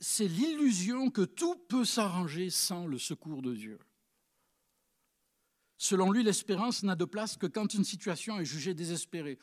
c'est 0.00 0.28
l'illusion 0.28 1.10
que 1.10 1.22
tout 1.22 1.56
peut 1.68 1.84
s'arranger 1.84 2.50
sans 2.50 2.86
le 2.86 2.98
secours 2.98 3.42
de 3.42 3.54
Dieu. 3.54 3.78
Selon 5.76 6.10
lui, 6.10 6.22
l'espérance 6.22 6.82
n'a 6.82 6.96
de 6.96 7.04
place 7.04 7.36
que 7.36 7.46
quand 7.46 7.74
une 7.74 7.84
situation 7.84 8.40
est 8.40 8.44
jugée 8.44 8.74
désespérée. 8.74 9.38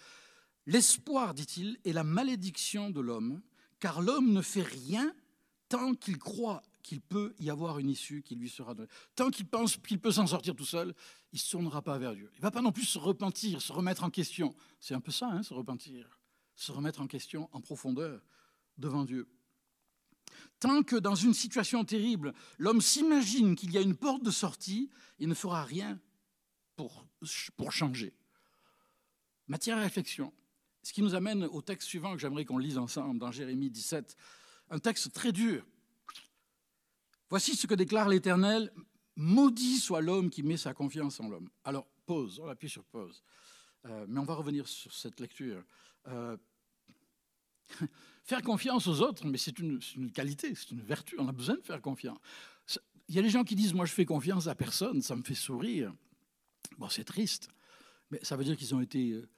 L'espoir, 0.65 1.33
dit-il, 1.33 1.79
est 1.85 1.93
la 1.93 2.03
malédiction 2.03 2.89
de 2.89 2.99
l'homme, 2.99 3.41
car 3.79 4.01
l'homme 4.01 4.33
ne 4.33 4.41
fait 4.41 4.63
rien 4.63 5.13
tant 5.69 5.93
qu'il 5.93 6.17
croit 6.17 6.61
qu'il 6.83 7.01
peut 7.01 7.33
y 7.39 7.49
avoir 7.49 7.79
une 7.79 7.89
issue 7.89 8.21
qui 8.21 8.35
lui 8.35 8.49
sera 8.49 8.75
donnée. 8.75 8.89
Tant 9.15 9.31
qu'il 9.31 9.47
pense 9.47 9.77
qu'il 9.77 9.99
peut 9.99 10.11
s'en 10.11 10.27
sortir 10.27 10.55
tout 10.55 10.65
seul, 10.65 10.93
il 11.31 11.37
ne 11.37 11.39
se 11.39 11.51
tournera 11.51 11.81
pas 11.81 11.97
vers 11.97 12.13
Dieu. 12.13 12.29
Il 12.33 12.37
ne 12.37 12.41
va 12.43 12.51
pas 12.51 12.61
non 12.61 12.71
plus 12.71 12.85
se 12.85 12.99
repentir, 12.99 13.61
se 13.61 13.73
remettre 13.73 14.03
en 14.03 14.09
question. 14.09 14.55
C'est 14.79 14.93
un 14.93 15.01
peu 15.01 15.11
ça, 15.11 15.27
hein, 15.27 15.41
se 15.41 15.53
repentir. 15.53 16.19
Se 16.55 16.71
remettre 16.71 17.01
en 17.01 17.07
question 17.07 17.49
en 17.53 17.61
profondeur 17.61 18.21
devant 18.77 19.03
Dieu. 19.03 19.27
Tant 20.59 20.83
que 20.83 20.95
dans 20.95 21.15
une 21.15 21.33
situation 21.33 21.83
terrible, 21.83 22.33
l'homme 22.57 22.81
s'imagine 22.81 23.55
qu'il 23.55 23.71
y 23.71 23.77
a 23.77 23.81
une 23.81 23.95
porte 23.95 24.23
de 24.23 24.31
sortie, 24.31 24.89
il 25.19 25.27
ne 25.27 25.33
fera 25.33 25.63
rien 25.63 25.99
pour, 26.75 27.05
pour 27.55 27.71
changer. 27.71 28.13
Matière 29.47 29.77
à 29.77 29.81
réflexion. 29.81 30.33
Ce 30.83 30.93
qui 30.93 31.01
nous 31.01 31.15
amène 31.15 31.45
au 31.45 31.61
texte 31.61 31.87
suivant 31.87 32.13
que 32.13 32.19
j'aimerais 32.19 32.45
qu'on 32.45 32.57
lise 32.57 32.77
ensemble 32.77 33.19
dans 33.19 33.31
Jérémie 33.31 33.69
17. 33.69 34.15
Un 34.69 34.79
texte 34.79 35.13
très 35.13 35.31
dur. 35.31 35.65
Voici 37.29 37.55
ce 37.55 37.67
que 37.67 37.73
déclare 37.73 38.07
l'Éternel. 38.07 38.71
Maudit 39.15 39.77
soit 39.77 40.01
l'homme 40.01 40.29
qui 40.29 40.43
met 40.43 40.57
sa 40.57 40.73
confiance 40.73 41.19
en 41.19 41.29
l'homme. 41.29 41.49
Alors, 41.63 41.87
pause, 42.05 42.39
on 42.39 42.47
appuie 42.47 42.69
sur 42.69 42.83
pause. 42.83 43.23
Euh, 43.85 44.05
mais 44.07 44.19
on 44.19 44.25
va 44.25 44.35
revenir 44.35 44.67
sur 44.67 44.93
cette 44.93 45.19
lecture. 45.19 45.63
Euh, 46.07 46.37
Faire 48.23 48.41
confiance 48.41 48.87
aux 48.87 49.01
autres, 49.01 49.25
mais 49.27 49.37
c'est 49.37 49.59
une, 49.59 49.79
qualité, 50.11 50.55
c'est 50.55 50.71
une 50.71 50.81
vertu, 50.81 51.15
on 51.19 51.27
a 51.27 51.31
besoin 51.31 51.55
de 51.55 51.61
faire 51.61 51.79
confiance. 51.79 52.17
Il 53.07 53.13
y 53.13 53.19
a 53.19 53.21
des 53.21 53.29
gens 53.29 53.43
qui 53.43 53.53
disent, 53.53 53.75
moi 53.75 53.85
je 53.85 53.93
fais 53.93 54.05
confiance 54.05 54.47
à 54.47 54.55
personne, 54.55 55.03
ça 55.03 55.15
me 55.15 55.21
fait 55.21 55.35
sourire. 55.35 55.93
Bon, 56.79 56.89
c'est 56.89 57.03
triste, 57.03 57.49
mais 58.09 58.19
ça 58.23 58.35
veut 58.35 58.43
dire 58.43 58.57
qu'ils 58.57 58.73
ont 58.73 58.81
été 58.81 59.11
euh, 59.11 59.29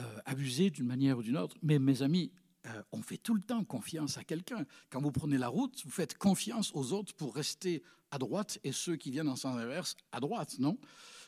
euh, 0.00 0.18
abusés 0.24 0.70
d'une 0.70 0.86
manière 0.86 1.18
ou 1.18 1.22
d'une 1.22 1.36
autre. 1.36 1.54
Mais 1.62 1.78
mes 1.78 2.02
amis, 2.02 2.32
euh, 2.66 2.82
on 2.92 3.02
fait 3.02 3.16
tout 3.16 3.34
le 3.34 3.42
temps 3.42 3.64
confiance 3.64 4.18
à 4.18 4.24
quelqu'un. 4.24 4.64
Quand 4.90 5.00
vous 5.00 5.12
prenez 5.12 5.38
la 5.38 5.48
route, 5.48 5.80
vous 5.84 5.90
faites 5.90 6.16
confiance 6.16 6.70
aux 6.74 6.92
autres 6.92 7.14
pour 7.14 7.34
rester 7.34 7.82
à 8.10 8.18
droite 8.18 8.58
et 8.62 8.72
ceux 8.72 8.96
qui 8.96 9.10
viennent 9.10 9.28
en 9.28 9.36
sens 9.36 9.56
inverse 9.56 9.96
à 10.12 10.20
droite, 10.20 10.56
non? 10.58 10.78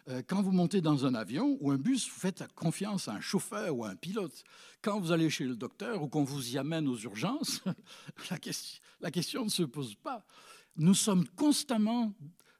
Euh, 0.09 0.23
quand 0.27 0.43
vous 0.43 0.53
montez 0.53 0.83
dans 0.83 1.07
un 1.07 1.15
avion 1.15 1.57
ou 1.61 1.71
un 1.71 1.79
bus, 1.79 2.09
vous 2.11 2.21
faites 2.21 2.47
confiance 2.55 3.09
à 3.09 3.13
un 3.13 3.21
chauffeur 3.21 3.75
ou 3.75 3.85
à 3.85 3.89
un 3.89 3.97
pilote. 3.97 4.45
Quand 4.83 5.01
vous 5.01 5.13
allez 5.13 5.31
chez 5.31 5.45
le 5.45 5.57
docteur 5.57 6.03
ou 6.03 6.09
qu'on 6.09 6.25
vous 6.25 6.55
y 6.55 6.59
amène 6.59 6.87
aux 6.89 6.99
urgences, 6.99 7.63
la, 8.31 8.39
question, 8.39 8.83
la 9.01 9.11
question 9.11 9.45
ne 9.45 9.51
se 9.51 9.63
pose 9.63 9.95
pas. 9.95 10.27
Nous 10.77 10.95
sommes 10.95 11.27
constamment, 11.37 12.13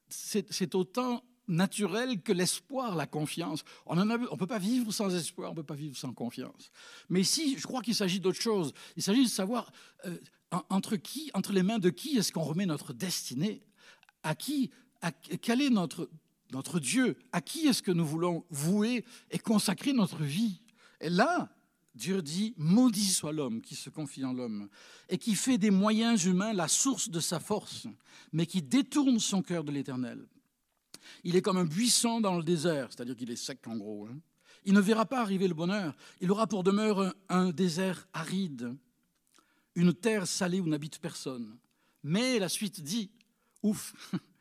c'est 0.09 0.75
autant 0.75 1.23
naturel 1.49 2.23
que 2.23 2.33
l'espoir, 2.33 2.95
la 2.95 3.07
confiance. 3.07 3.65
On 3.87 3.97
ne 3.97 4.37
peut 4.37 4.47
pas 4.47 4.59
vivre 4.59 4.93
sans 4.93 5.15
espoir, 5.15 5.51
on 5.51 5.55
ne 5.55 5.57
peut 5.57 5.67
pas 5.67 5.75
vivre 5.75 5.97
sans 5.97 6.13
confiance. 6.13 6.71
Mais 7.09 7.21
ici, 7.21 7.57
je 7.59 7.67
crois 7.67 7.83
qu'il 7.83 7.95
s'agit 7.95 8.21
d'autre 8.21 8.41
chose. 8.41 8.73
Il 8.97 9.03
s'agit 9.03 9.25
de 9.25 9.29
savoir 9.29 9.71
euh, 10.07 10.17
entre 10.71 10.97
qui, 10.97 11.31
entre 11.35 11.53
les 11.53 11.63
mains 11.63 11.79
de 11.79 11.91
qui 11.91 12.17
est-ce 12.17 12.33
qu'on 12.33 12.43
remet 12.43 12.67
notre 12.67 12.93
destinée, 12.93 13.63
à 14.23 14.35
qui, 14.35 14.71
à, 15.03 15.13
quel 15.13 15.61
est 15.61 15.71
notre 15.71 16.09
notre 16.53 16.79
Dieu, 16.79 17.17
à 17.33 17.41
qui 17.41 17.67
est-ce 17.67 17.83
que 17.83 17.91
nous 17.91 18.07
voulons 18.07 18.45
vouer 18.51 19.05
et 19.31 19.39
consacrer 19.39 19.93
notre 19.93 20.23
vie? 20.23 20.61
Et 21.01 21.11
là, 21.11 21.53
Dieu 21.95 22.23
dit, 22.23 22.55
maudit 22.57 23.11
soit 23.11 23.33
l'homme 23.33 23.61
qui 23.61 23.75
se 23.75 23.91
confie 23.91 24.25
en 24.25 24.33
l'homme 24.33 24.69
et 25.09 25.19
qui 25.19 25.35
fait 25.35 25.59
des 25.59 25.71
moyens 25.71 26.25
humains 26.25 26.53
la 26.53 26.69
source 26.69 27.09
de 27.09 27.21
sa 27.21 27.41
force, 27.41 27.87
mais 28.33 28.47
qui 28.47 28.63
détourne 28.63 29.19
son 29.21 29.43
cœur 29.43 29.65
de 29.65 29.73
l'éternel. 29.73 30.27
Il 31.23 31.37
est 31.37 31.43
comme 31.43 31.57
un 31.57 31.65
buisson 31.65 32.21
dans 32.21 32.37
le 32.37 32.45
désert, 32.45 32.89
c'est-à-dire 32.91 33.17
qu'il 33.17 33.31
est 33.31 33.37
sec 33.37 33.67
en 33.67 33.77
gros. 33.77 34.07
Hein. 34.07 34.19
Il 34.65 34.73
ne 34.73 34.81
verra 34.81 35.05
pas 35.05 35.21
arriver 35.21 35.47
le 35.47 35.55
bonheur. 35.55 35.95
Il 36.21 36.31
aura 36.31 36.47
pour 36.47 36.65
demeure 36.65 37.15
un, 37.29 37.51
désert 37.51 38.09
aride, 38.13 38.75
une 39.75 39.93
terre 39.93 40.27
salée 40.27 40.61
où 40.61 40.67
n'habite 40.67 40.99
personne. 40.99 41.59
Mais 42.03 42.39
la 42.39 42.49
suite 42.49 42.83
dit, 42.83 43.11
ouf, 43.63 43.95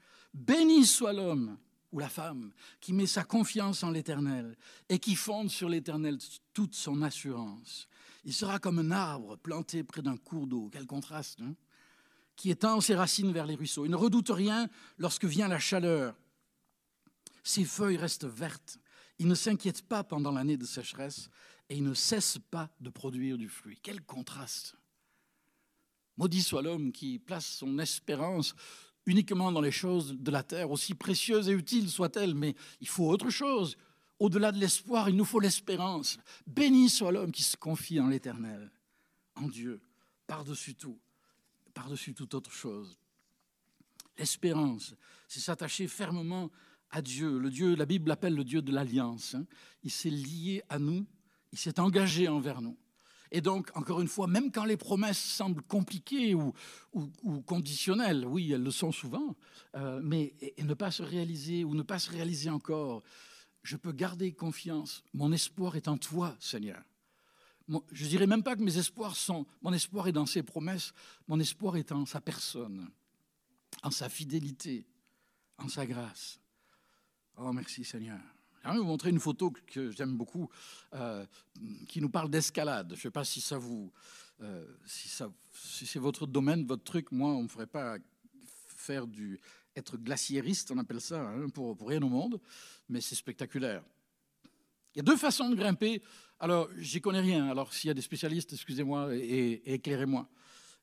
béni 0.34 0.86
soit 0.86 1.14
l'homme 1.14 1.58
ou 1.92 2.00
la 2.00 2.10
femme 2.10 2.52
qui 2.80 2.94
met 2.94 3.06
sa 3.06 3.24
confiance 3.24 3.84
en 3.84 3.92
l'Éternel 3.92 4.58
et 4.90 5.00
qui 5.00 5.16
fonde 5.16 5.50
sur 5.50 5.70
l'Éternel 5.70 6.18
toute 6.54 6.74
son 6.74 7.02
assurance. 7.02 7.88
Il 8.26 8.34
sera 8.34 8.60
comme 8.60 8.80
un 8.80 8.92
arbre 8.92 9.38
planté 9.38 9.84
près 9.84 10.02
d'un 10.02 10.18
cours 10.18 10.48
d'eau. 10.48 10.70
Quel 10.72 10.86
contraste 10.86 11.42
hein 11.42 11.56
Qui 12.36 12.50
étend 12.50 12.80
ses 12.80 12.96
racines 12.96 13.34
vers 13.34 13.46
les 13.46 13.56
ruisseaux. 13.56 13.86
Il 13.86 13.92
ne 13.92 13.98
redoute 13.98 14.30
rien 14.30 14.70
lorsque 14.98 15.26
vient 15.26 15.50
la 15.50 15.60
chaleur. 15.60 16.16
Ses 17.44 17.66
feuilles 17.66 17.98
restent 17.98 18.26
vertes. 18.26 18.80
Il 19.20 19.28
ne 19.28 19.36
s'inquiète 19.36 19.84
pas 19.84 20.04
pendant 20.04 20.32
l'année 20.32 20.58
de 20.58 20.66
sécheresse 20.66 21.30
et 21.70 21.76
il 21.76 21.84
ne 21.84 21.94
cesse 21.94 22.40
pas 22.50 22.70
de 22.80 22.90
produire 22.90 23.38
du 23.38 23.50
fruit. 23.50 23.80
Quel 23.82 24.02
contraste 24.02 24.76
Maudit 26.18 26.44
soit 26.44 26.62
l'homme 26.62 26.92
qui 26.92 27.20
place 27.20 27.46
son 27.46 27.80
espérance 27.80 28.56
uniquement 29.06 29.52
dans 29.52 29.62
les 29.62 29.72
choses 29.72 30.16
de 30.18 30.32
la 30.32 30.44
terre, 30.44 30.72
aussi 30.72 30.94
précieuses 30.94 31.50
et 31.50 31.54
utiles 31.54 31.90
soient-elles, 31.90 32.36
mais 32.36 32.56
il 32.80 32.88
faut 32.88 33.10
autre 33.10 33.30
chose. 33.30 33.78
Au-delà 34.20 34.52
de 34.52 34.60
l'espoir, 34.60 35.10
il 35.10 35.16
nous 35.16 35.26
faut 35.26 35.40
l'espérance. 35.40 36.18
Béni 36.48 36.90
soit 36.90 37.12
l'homme 37.12 37.32
qui 37.32 37.44
se 37.44 37.58
confie 37.58 38.00
en 38.00 38.08
l'Éternel, 38.08 38.72
en 39.36 39.48
Dieu, 39.48 39.82
par-dessus 40.28 40.76
tout, 40.76 41.00
par-dessus 41.74 42.14
toute 42.14 42.34
autre 42.34 42.52
chose. 42.52 42.98
L'espérance, 44.18 44.96
c'est 45.28 45.40
s'attacher 45.40 45.88
fermement 45.88 46.52
à 46.94 47.02
Dieu. 47.02 47.40
Le 47.40 47.50
Dieu, 47.50 47.76
la 47.76 47.86
Bible 47.86 48.08
l'appelle 48.08 48.36
le 48.36 48.44
Dieu 48.44 48.62
de 48.62 48.72
l'alliance. 48.72 49.36
Hein. 49.36 49.46
Il 49.84 49.92
s'est 49.92 50.12
lié 50.12 50.62
à 50.70 50.80
nous, 50.80 51.06
il 51.52 51.58
s'est 51.58 51.80
engagé 51.80 52.28
envers 52.30 52.62
nous. 52.62 52.78
Et 53.32 53.42
donc, 53.42 53.72
encore 53.74 54.00
une 54.00 54.08
fois, 54.08 54.28
même 54.28 54.52
quand 54.52 54.64
les 54.64 54.78
promesses 54.78 55.18
semblent 55.18 55.64
compliquées 55.64 56.36
ou, 56.36 56.54
conditionnelles, 57.48 58.26
oui, 58.28 58.52
elles 58.52 58.62
le 58.62 58.70
sont 58.70 58.92
souvent, 58.92 59.36
euh, 59.76 60.00
mais 60.04 60.36
ne 60.60 60.76
pas 60.76 60.92
se 60.92 61.02
réaliser 61.02 61.64
ou 61.64 61.74
ne 61.74 61.82
pas 61.82 61.98
se 61.98 62.12
réaliser 62.12 62.52
encore, 62.52 63.02
je 63.64 63.76
peux 63.76 63.92
garder 63.92 64.34
confiance. 64.34 65.04
Mon 65.16 65.32
espoir 65.32 65.76
est 65.76 65.88
en 65.88 65.98
toi, 65.98 66.36
Seigneur. 66.40 66.84
je 67.68 68.04
ne 68.04 68.10
dirais 68.10 68.28
même 68.28 68.44
pas 68.44 68.56
que 68.56 68.62
mes 68.62 68.78
espoirs 68.78 69.16
sont, 69.16 69.48
mon 69.64 69.74
espoir 69.74 70.08
est 70.08 70.12
dans 70.12 70.28
ses 70.28 70.44
promesses, 70.44 70.94
mon 71.28 71.40
espoir 71.40 71.76
est 71.76 71.92
en 71.92 72.06
sa 72.06 72.22
personne, 72.22 72.88
en 73.82 73.90
sa 73.90 74.10
fidélité, 74.10 74.86
en 75.58 75.70
sa 75.70 75.88
grâce. 75.88 76.43
Oh, 77.38 77.52
merci 77.52 77.84
Seigneur. 77.84 78.20
J'aimerais 78.62 78.80
vous 78.80 78.86
montrer 78.86 79.10
une 79.10 79.20
photo 79.20 79.52
que 79.68 79.92
j'aime 79.92 80.16
beaucoup, 80.16 80.50
euh, 80.94 81.26
qui 81.88 82.00
nous 82.00 82.10
parle 82.10 82.30
d'escalade. 82.30 82.90
Je 82.90 82.96
ne 82.96 83.00
sais 83.00 83.12
pas 83.12 83.26
si 83.26 83.42
ça 83.42 83.58
vous, 83.58 83.92
euh, 84.42 84.66
si, 84.86 85.10
si 85.52 85.86
c'est 85.86 86.00
votre 86.00 86.28
domaine, 86.28 86.66
votre 86.66 86.84
truc. 86.84 87.12
Moi, 87.12 87.30
on 87.30 87.40
ne 87.40 87.44
me 87.44 87.48
ferait 87.48 87.68
pas 87.68 87.98
faire 88.68 89.08
du, 89.08 89.40
être 89.76 89.98
glaciériste, 89.98 90.72
on 90.72 90.78
appelle 90.78 91.02
ça, 91.02 91.22
hein, 91.22 91.50
pour, 91.50 91.76
pour 91.76 91.90
rien 91.90 92.02
au 92.02 92.10
monde, 92.10 92.40
mais 92.90 93.02
c'est 93.02 93.16
spectaculaire. 93.16 93.84
Il 94.94 94.98
y 94.98 95.00
a 95.00 95.04
deux 95.04 95.18
façons 95.18 95.50
de 95.50 95.56
grimper. 95.56 96.02
Alors, 96.40 96.70
j'y 96.78 97.02
connais 97.02 97.22
rien. 97.22 97.50
Alors, 97.50 97.74
s'il 97.74 97.88
y 97.88 97.92
a 97.92 97.94
des 97.94 98.02
spécialistes, 98.02 98.54
excusez-moi 98.54 99.16
et, 99.16 99.74
éclairez-moi. 99.74 100.30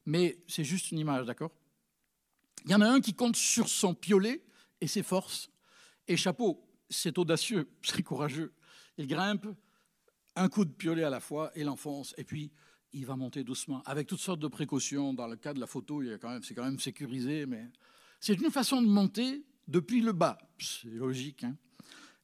Mais 0.07 0.39
c'est 0.49 0.65
juste 0.65 0.91
une 0.91 0.99
image, 0.99 1.27
d'accord? 1.27 1.53
Il 2.65 2.73
y 2.73 2.75
en 2.75 2.81
a 2.81 2.89
un 2.89 3.01
qui 3.01 3.15
compte 3.15 3.37
sur 3.37 3.69
son 3.69 3.95
piolet 3.95 4.43
et 4.81 4.87
ses 4.87 5.03
forces. 5.03 5.49
Et 6.09 6.17
chapeau, 6.17 6.67
c'est 6.89 7.19
audacieux, 7.19 7.69
c'est 7.83 8.03
courageux. 8.03 8.53
Il 8.99 9.07
grimpe, 9.07 9.47
un 10.37 10.49
coup 10.49 10.65
de 10.65 10.73
piolet 10.73 11.05
à 11.05 11.11
la 11.11 11.21
fois, 11.21 11.51
et 11.55 11.65
l'enfonce. 11.65 12.15
Et 12.19 12.25
puis, 12.25 12.51
il 12.93 13.07
va 13.07 13.17
monter 13.17 13.45
doucement, 13.45 13.83
avec 13.87 14.07
toutes 14.07 14.21
sortes 14.21 14.41
de 14.41 14.49
précautions. 14.49 15.15
Dans 15.15 15.27
le 15.27 15.37
cas 15.37 15.55
de 15.55 15.61
la 15.61 15.67
photo, 15.67 16.03
c'est 16.43 16.55
quand 16.55 16.65
même 16.65 16.79
sécurisé, 16.79 17.47
mais 17.47 17.69
c'est 18.19 18.35
une 18.35 18.51
façon 18.51 18.83
de 18.83 18.89
monter 18.89 19.45
depuis 19.69 20.01
le 20.01 20.13
bas. 20.13 20.39
C'est 20.59 20.89
logique. 20.89 21.45
Hein 21.45 21.57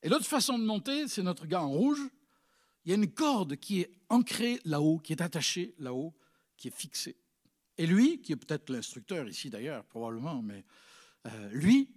et 0.03 0.09
l'autre 0.09 0.27
façon 0.27 0.59
de 0.59 0.65
monter, 0.65 1.09
c'est 1.09 1.23
notre 1.23 1.47
gars 1.47 1.63
en 1.63 1.71
rouge. 1.71 2.01
Il 2.85 2.91
y 2.91 2.93
a 2.93 2.97
une 2.97 3.11
corde 3.11 3.57
qui 3.57 3.81
est 3.81 3.91
ancrée 4.09 4.61
là-haut, 4.65 4.99
qui 4.99 5.13
est 5.13 5.23
attachée 5.23 5.75
là-haut, 5.79 6.15
qui 6.57 6.69
est 6.69 6.75
fixée. 6.75 7.17
Et 7.79 7.87
lui, 7.87 8.21
qui 8.21 8.33
est 8.33 8.37
peut-être 8.37 8.71
l'instructeur 8.71 9.29
ici 9.29 9.51
d'ailleurs, 9.51 9.85
probablement, 9.85 10.43
mais 10.43 10.65
euh, 11.27 11.51
lui, 11.51 11.91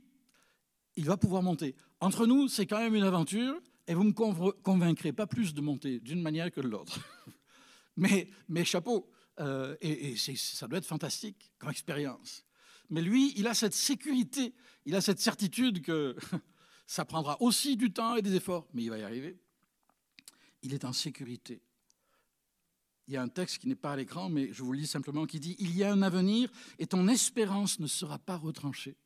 il 1.00 1.06
va 1.06 1.18
pouvoir 1.18 1.42
monter. 1.42 1.76
Entre 2.00 2.28
nous, 2.28 2.48
c'est 2.48 2.66
quand 2.66 2.80
même 2.80 2.96
une 2.96 3.04
aventure, 3.04 3.60
et 3.88 3.94
vous 3.94 4.04
ne 4.04 4.10
me 4.10 4.52
convaincrez 4.62 5.14
pas 5.14 5.26
plus 5.26 5.54
de 5.54 5.62
monter 5.62 6.00
d'une 6.00 6.22
manière 6.22 6.52
que 6.52 6.62
de 6.62 6.68
l'autre. 6.68 7.00
mais, 7.98 8.30
chapeau, 8.64 9.10
euh, 9.40 9.76
et, 9.82 10.12
et 10.12 10.16
ça 10.16 10.68
doit 10.68 10.78
être 10.78 10.86
fantastique 10.86 11.52
comme 11.58 11.70
expérience. 11.70 12.46
Mais 12.90 13.02
lui, 13.02 13.34
il 13.38 13.48
a 13.48 13.54
cette 13.54 13.74
sécurité, 13.74 14.54
il 14.86 14.96
a 14.96 15.02
cette 15.02 15.20
certitude 15.20 15.82
que 15.82 16.16
Ça 16.90 17.06
prendra 17.06 17.40
aussi 17.40 17.78
du 17.78 17.94
temps 17.94 18.16
et 18.16 18.24
des 18.24 18.34
efforts, 18.34 18.68
mais 18.74 18.82
il 18.82 18.90
va 18.90 18.98
y 18.98 19.04
arriver. 19.04 19.38
Il 20.64 20.74
est 20.74 20.86
en 20.86 20.92
sécurité. 20.92 21.62
Il 23.08 23.14
y 23.14 23.18
a 23.18 23.22
un 23.22 23.28
texte 23.28 23.60
qui 23.60 23.68
n'est 23.68 23.76
pas 23.76 23.92
à 23.92 23.96
l'écran, 23.96 24.28
mais 24.28 24.52
je 24.52 24.64
vous 24.64 24.72
le 24.74 24.80
lis 24.80 24.88
simplement, 24.88 25.28
qui 25.28 25.40
dit, 25.40 25.56
Il 25.60 25.78
y 25.78 25.84
a 25.84 25.92
un 25.92 26.02
avenir 26.02 26.52
et 26.80 26.88
ton 26.88 27.08
espérance 27.08 27.80
ne 27.80 27.86
sera 27.86 28.18
pas 28.18 28.38
retranchée. 28.38 28.98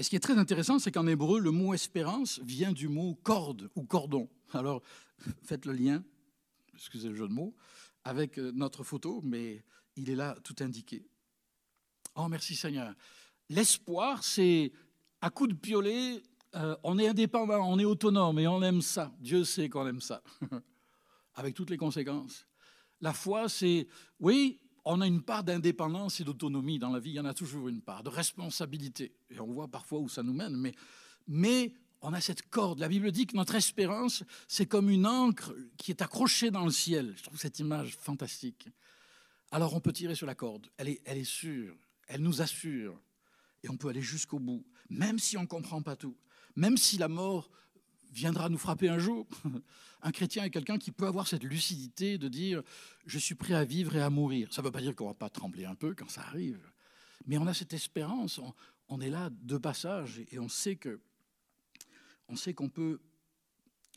Et 0.00 0.02
ce 0.02 0.08
qui 0.08 0.16
est 0.16 0.20
très 0.20 0.38
intéressant, 0.38 0.78
c'est 0.78 0.90
qu'en 0.90 1.06
hébreu, 1.06 1.40
le 1.40 1.50
mot 1.50 1.74
espérance 1.74 2.40
vient 2.42 2.72
du 2.72 2.88
mot 2.88 3.16
corde 3.22 3.70
ou 3.74 3.84
cordon. 3.84 4.30
Alors, 4.54 4.80
faites 5.42 5.66
le 5.66 5.74
lien, 5.74 6.02
excusez 6.74 7.10
le 7.10 7.14
jeu 7.14 7.28
de 7.28 7.34
mots, 7.34 7.54
avec 8.02 8.38
euh, 8.38 8.50
notre 8.54 8.82
photo, 8.82 9.20
mais 9.22 9.62
il 9.96 10.08
est 10.08 10.14
là 10.14 10.38
tout 10.42 10.54
indiqué. 10.60 11.06
Oh, 12.14 12.28
merci 12.28 12.56
Seigneur. 12.56 12.94
L'espoir, 13.50 14.24
c'est 14.24 14.72
à 15.20 15.28
coup 15.28 15.46
de 15.46 15.52
piolet, 15.52 16.22
euh, 16.54 16.74
on 16.82 16.98
est 16.98 17.08
indépendant, 17.08 17.62
on 17.70 17.78
est 17.78 17.84
autonome 17.84 18.38
et 18.38 18.48
on 18.48 18.62
aime 18.62 18.80
ça. 18.80 19.12
Dieu 19.20 19.44
sait 19.44 19.68
qu'on 19.68 19.86
aime 19.86 20.00
ça, 20.00 20.22
avec 21.34 21.54
toutes 21.54 21.68
les 21.68 21.76
conséquences. 21.76 22.46
La 23.02 23.12
foi, 23.12 23.50
c'est, 23.50 23.86
oui, 24.18 24.59
on 24.84 25.00
a 25.00 25.06
une 25.06 25.22
part 25.22 25.44
d'indépendance 25.44 26.20
et 26.20 26.24
d'autonomie 26.24 26.78
dans 26.78 26.90
la 26.90 27.00
vie, 27.00 27.10
il 27.10 27.16
y 27.16 27.20
en 27.20 27.24
a 27.24 27.34
toujours 27.34 27.68
une 27.68 27.82
part, 27.82 28.02
de 28.02 28.08
responsabilité. 28.08 29.12
Et 29.30 29.40
on 29.40 29.52
voit 29.52 29.68
parfois 29.68 29.98
où 30.00 30.08
ça 30.08 30.22
nous 30.22 30.32
mène, 30.32 30.56
mais, 30.56 30.74
mais 31.28 31.72
on 32.00 32.12
a 32.12 32.20
cette 32.20 32.48
corde. 32.48 32.78
La 32.78 32.88
Bible 32.88 33.12
dit 33.12 33.26
que 33.26 33.36
notre 33.36 33.54
espérance, 33.54 34.24
c'est 34.48 34.66
comme 34.66 34.90
une 34.90 35.06
encre 35.06 35.54
qui 35.76 35.90
est 35.90 36.02
accrochée 36.02 36.50
dans 36.50 36.64
le 36.64 36.70
ciel. 36.70 37.14
Je 37.16 37.22
trouve 37.22 37.38
cette 37.38 37.58
image 37.58 37.96
fantastique. 37.96 38.68
Alors 39.50 39.74
on 39.74 39.80
peut 39.80 39.92
tirer 39.92 40.14
sur 40.14 40.26
la 40.26 40.34
corde, 40.34 40.68
elle 40.76 40.88
est, 40.88 41.00
elle 41.04 41.18
est 41.18 41.24
sûre, 41.24 41.74
elle 42.06 42.22
nous 42.22 42.40
assure, 42.40 43.00
et 43.64 43.68
on 43.68 43.76
peut 43.76 43.88
aller 43.88 44.00
jusqu'au 44.00 44.38
bout, 44.38 44.64
même 44.88 45.18
si 45.18 45.36
on 45.36 45.42
ne 45.42 45.46
comprend 45.46 45.82
pas 45.82 45.96
tout 45.96 46.16
même 46.56 46.76
si 46.76 46.98
la 46.98 47.08
mort 47.08 47.50
viendra 48.12 48.48
nous 48.48 48.58
frapper 48.58 48.88
un 48.88 48.98
jour, 48.98 49.26
un 50.02 50.12
chrétien 50.12 50.44
est 50.44 50.50
quelqu'un 50.50 50.78
qui 50.78 50.90
peut 50.90 51.06
avoir 51.06 51.26
cette 51.26 51.44
lucidité 51.44 52.18
de 52.18 52.28
dire 52.28 52.62
je 53.06 53.18
suis 53.18 53.34
prêt 53.34 53.54
à 53.54 53.64
vivre 53.64 53.96
et 53.96 54.02
à 54.02 54.10
mourir. 54.10 54.52
Ça 54.52 54.62
ne 54.62 54.66
veut 54.66 54.72
pas 54.72 54.80
dire 54.80 54.94
qu'on 54.94 55.04
ne 55.04 55.10
va 55.10 55.14
pas 55.14 55.30
trembler 55.30 55.64
un 55.64 55.74
peu 55.74 55.94
quand 55.94 56.08
ça 56.08 56.22
arrive, 56.22 56.60
mais 57.26 57.38
on 57.38 57.46
a 57.46 57.54
cette 57.54 57.72
espérance, 57.72 58.40
on, 58.88 59.00
est 59.00 59.10
là 59.10 59.30
de 59.30 59.58
passage 59.58 60.22
et 60.30 60.38
on 60.38 60.48
sait 60.48 60.76
que 60.76 61.00
on 62.28 62.36
sait 62.36 62.54
qu'on 62.54 62.68
peut 62.68 63.00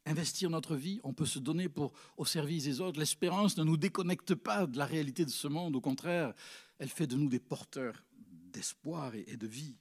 investir 0.05 0.49
notre 0.49 0.75
vie, 0.75 0.99
on 1.03 1.13
peut 1.13 1.25
se 1.25 1.39
donner 1.39 1.69
pour, 1.69 1.93
au 2.17 2.25
service 2.25 2.65
des 2.65 2.81
autres. 2.81 2.99
L'espérance 2.99 3.57
ne 3.57 3.63
nous 3.63 3.77
déconnecte 3.77 4.35
pas 4.35 4.65
de 4.65 4.77
la 4.77 4.85
réalité 4.85 5.23
de 5.23 5.29
ce 5.29 5.47
monde, 5.47 5.75
au 5.75 5.81
contraire, 5.81 6.33
elle 6.79 6.89
fait 6.89 7.07
de 7.07 7.15
nous 7.15 7.29
des 7.29 7.39
porteurs 7.39 8.03
d'espoir 8.51 9.13
et, 9.15 9.37
de 9.37 9.47
vie. 9.47 9.77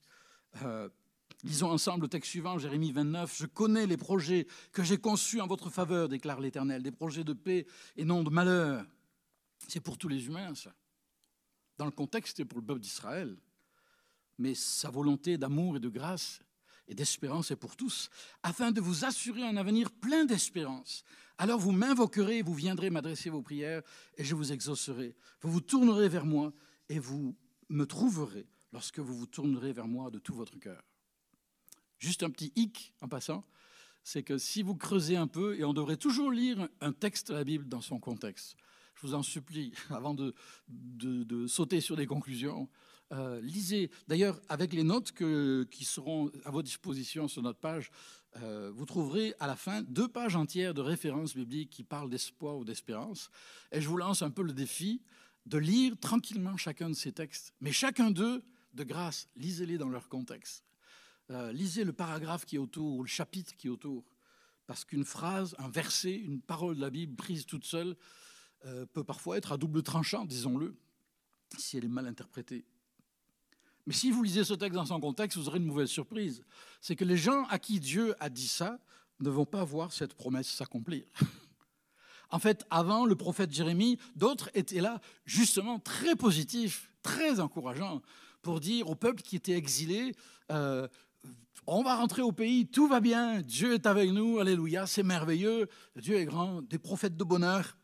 Euh, 0.62 0.88
Lisons 1.44 1.70
ensemble 1.70 2.02
le 2.04 2.08
texte 2.08 2.30
suivant, 2.30 2.56
Jérémie 2.58 2.92
29. 2.92 3.36
Je 3.36 3.46
connais 3.46 3.86
les 3.86 3.96
projets 3.96 4.46
que 4.72 4.84
j'ai 4.84 4.98
conçus 4.98 5.40
en 5.40 5.48
votre 5.48 5.70
faveur, 5.70 6.08
déclare 6.08 6.40
l'Éternel, 6.40 6.82
des 6.82 6.92
projets 6.92 7.24
de 7.24 7.32
paix 7.32 7.66
et 7.96 8.04
non 8.04 8.22
de 8.22 8.30
malheur. 8.30 8.86
C'est 9.66 9.80
pour 9.80 9.98
tous 9.98 10.08
les 10.08 10.26
humains, 10.26 10.54
ça. 10.54 10.72
Dans 11.78 11.84
le 11.84 11.90
contexte, 11.90 12.36
c'est 12.36 12.44
pour 12.44 12.60
le 12.60 12.64
peuple 12.64 12.80
d'Israël. 12.80 13.36
Mais 14.38 14.54
sa 14.54 14.90
volonté 14.90 15.36
d'amour 15.36 15.76
et 15.76 15.80
de 15.80 15.88
grâce 15.88 16.40
et 16.86 16.94
d'espérance 16.94 17.50
est 17.50 17.56
pour 17.56 17.76
tous, 17.76 18.08
afin 18.42 18.70
de 18.70 18.80
vous 18.80 19.04
assurer 19.04 19.42
un 19.42 19.56
avenir 19.56 19.90
plein 19.90 20.24
d'espérance. 20.24 21.04
Alors 21.38 21.58
vous 21.58 21.72
m'invoquerez, 21.72 22.42
vous 22.42 22.54
viendrez 22.54 22.90
m'adresser 22.90 23.30
vos 23.30 23.42
prières, 23.42 23.82
et 24.16 24.24
je 24.24 24.34
vous 24.34 24.52
exaucerai. 24.52 25.16
Vous 25.40 25.50
vous 25.50 25.60
tournerez 25.60 26.08
vers 26.08 26.26
moi, 26.26 26.52
et 26.88 26.98
vous 26.98 27.36
me 27.68 27.84
trouverez 27.84 28.46
lorsque 28.72 28.98
vous 28.98 29.16
vous 29.16 29.26
tournerez 29.26 29.72
vers 29.72 29.88
moi 29.88 30.10
de 30.10 30.18
tout 30.18 30.34
votre 30.34 30.58
cœur. 30.58 30.82
Juste 32.02 32.24
un 32.24 32.30
petit 32.30 32.52
hic 32.56 32.92
en 33.00 33.06
passant, 33.06 33.44
c'est 34.02 34.24
que 34.24 34.36
si 34.36 34.64
vous 34.64 34.74
creusez 34.74 35.16
un 35.16 35.28
peu, 35.28 35.56
et 35.56 35.62
on 35.62 35.72
devrait 35.72 35.96
toujours 35.96 36.32
lire 36.32 36.68
un 36.80 36.92
texte 36.92 37.28
de 37.28 37.34
la 37.34 37.44
Bible 37.44 37.68
dans 37.68 37.80
son 37.80 38.00
contexte, 38.00 38.56
je 38.96 39.06
vous 39.06 39.14
en 39.14 39.22
supplie, 39.22 39.72
avant 39.90 40.12
de, 40.12 40.34
sauter 41.46 41.80
sur 41.80 41.94
des 41.94 42.06
conclusions, 42.06 42.68
euh, 43.12 43.40
lisez. 43.40 43.88
D'ailleurs, 44.08 44.40
avec 44.48 44.72
les 44.72 44.82
notes 44.82 45.12
qui 45.12 45.84
seront 45.84 46.32
à 46.44 46.50
votre 46.50 46.64
disposition 46.64 47.28
sur 47.28 47.40
notre 47.40 47.60
page, 47.60 47.92
euh, 48.38 48.72
vous 48.74 48.84
trouverez 48.84 49.34
à 49.38 49.46
la 49.46 49.54
fin 49.54 49.82
deux 49.82 50.08
pages 50.08 50.34
entières 50.34 50.74
de 50.74 50.80
références 50.80 51.36
bibliques 51.36 51.70
qui 51.70 51.84
parlent 51.84 52.10
d'espoir 52.10 52.56
ou 52.56 52.64
d'espérance. 52.64 53.30
Et 53.70 53.80
je 53.80 53.88
vous 53.88 53.96
lance 53.96 54.22
un 54.22 54.30
peu 54.30 54.42
le 54.42 54.52
défi 54.52 55.02
de 55.46 55.58
lire 55.58 55.94
tranquillement 56.00 56.56
chacun 56.56 56.90
de 56.90 56.96
ces 56.96 57.12
textes. 57.12 57.54
Mais 57.60 57.70
chacun 57.70 58.10
d'eux, 58.10 58.42
de 58.74 58.82
grâce, 58.82 59.28
lisez-les 59.36 59.78
dans 59.78 59.88
leur 59.88 60.08
contexte. 60.08 60.64
Euh, 61.32 61.50
lisez 61.52 61.84
le 61.84 61.92
paragraphe 61.92 62.44
qui 62.44 62.56
est 62.56 62.58
autour, 62.58 62.96
ou 62.96 63.02
le 63.02 63.08
chapitre 63.08 63.56
qui 63.56 63.68
est 63.68 63.70
autour, 63.70 64.04
parce 64.66 64.84
qu'une 64.84 65.04
phrase, 65.04 65.54
un 65.58 65.68
verset, 65.70 66.14
une 66.14 66.40
parole 66.40 66.76
de 66.76 66.80
la 66.80 66.90
Bible 66.90 67.16
prise 67.16 67.46
toute 67.46 67.64
seule 67.64 67.96
euh, 68.66 68.84
peut 68.86 69.02
parfois 69.02 69.38
être 69.38 69.52
à 69.52 69.56
double 69.56 69.82
tranchant, 69.82 70.26
disons-le, 70.26 70.76
si 71.56 71.78
elle 71.78 71.86
est 71.86 71.88
mal 71.88 72.06
interprétée. 72.06 72.66
Mais 73.86 73.94
si 73.94 74.10
vous 74.10 74.22
lisez 74.22 74.44
ce 74.44 74.54
texte 74.54 74.74
dans 74.74 74.86
son 74.86 75.00
contexte, 75.00 75.38
vous 75.38 75.48
aurez 75.48 75.58
une 75.58 75.64
mauvaise 75.64 75.88
surprise. 75.88 76.44
C'est 76.80 76.96
que 76.96 77.04
les 77.04 77.16
gens 77.16 77.44
à 77.46 77.58
qui 77.58 77.80
Dieu 77.80 78.14
a 78.20 78.28
dit 78.28 78.46
ça 78.46 78.78
ne 79.18 79.30
vont 79.30 79.46
pas 79.46 79.64
voir 79.64 79.92
cette 79.92 80.14
promesse 80.14 80.48
s'accomplir. 80.48 81.04
En 82.34 82.38
fait, 82.38 82.64
avant 82.70 83.04
le 83.04 83.14
prophète 83.14 83.52
Jérémie, 83.52 83.98
d'autres 84.16 84.48
étaient 84.54 84.80
là, 84.80 85.02
justement, 85.26 85.78
très 85.78 86.16
positifs, 86.16 86.90
très 87.02 87.40
encourageants, 87.40 88.00
pour 88.40 88.58
dire 88.58 88.88
au 88.88 88.94
peuple 88.94 89.20
qui 89.20 89.36
était 89.36 89.52
exilé, 89.52 90.16
euh, 90.50 90.88
on 91.66 91.82
va 91.82 91.96
rentrer 91.96 92.22
au 92.22 92.32
pays, 92.32 92.66
tout 92.66 92.88
va 92.88 93.00
bien, 93.00 93.40
Dieu 93.40 93.74
est 93.74 93.86
avec 93.86 94.10
nous, 94.10 94.38
alléluia, 94.38 94.86
c'est 94.86 95.02
merveilleux, 95.02 95.68
Dieu 95.96 96.16
est 96.16 96.24
grand, 96.24 96.62
des 96.62 96.78
prophètes 96.78 97.16
de 97.16 97.24
bonheur. 97.24 97.78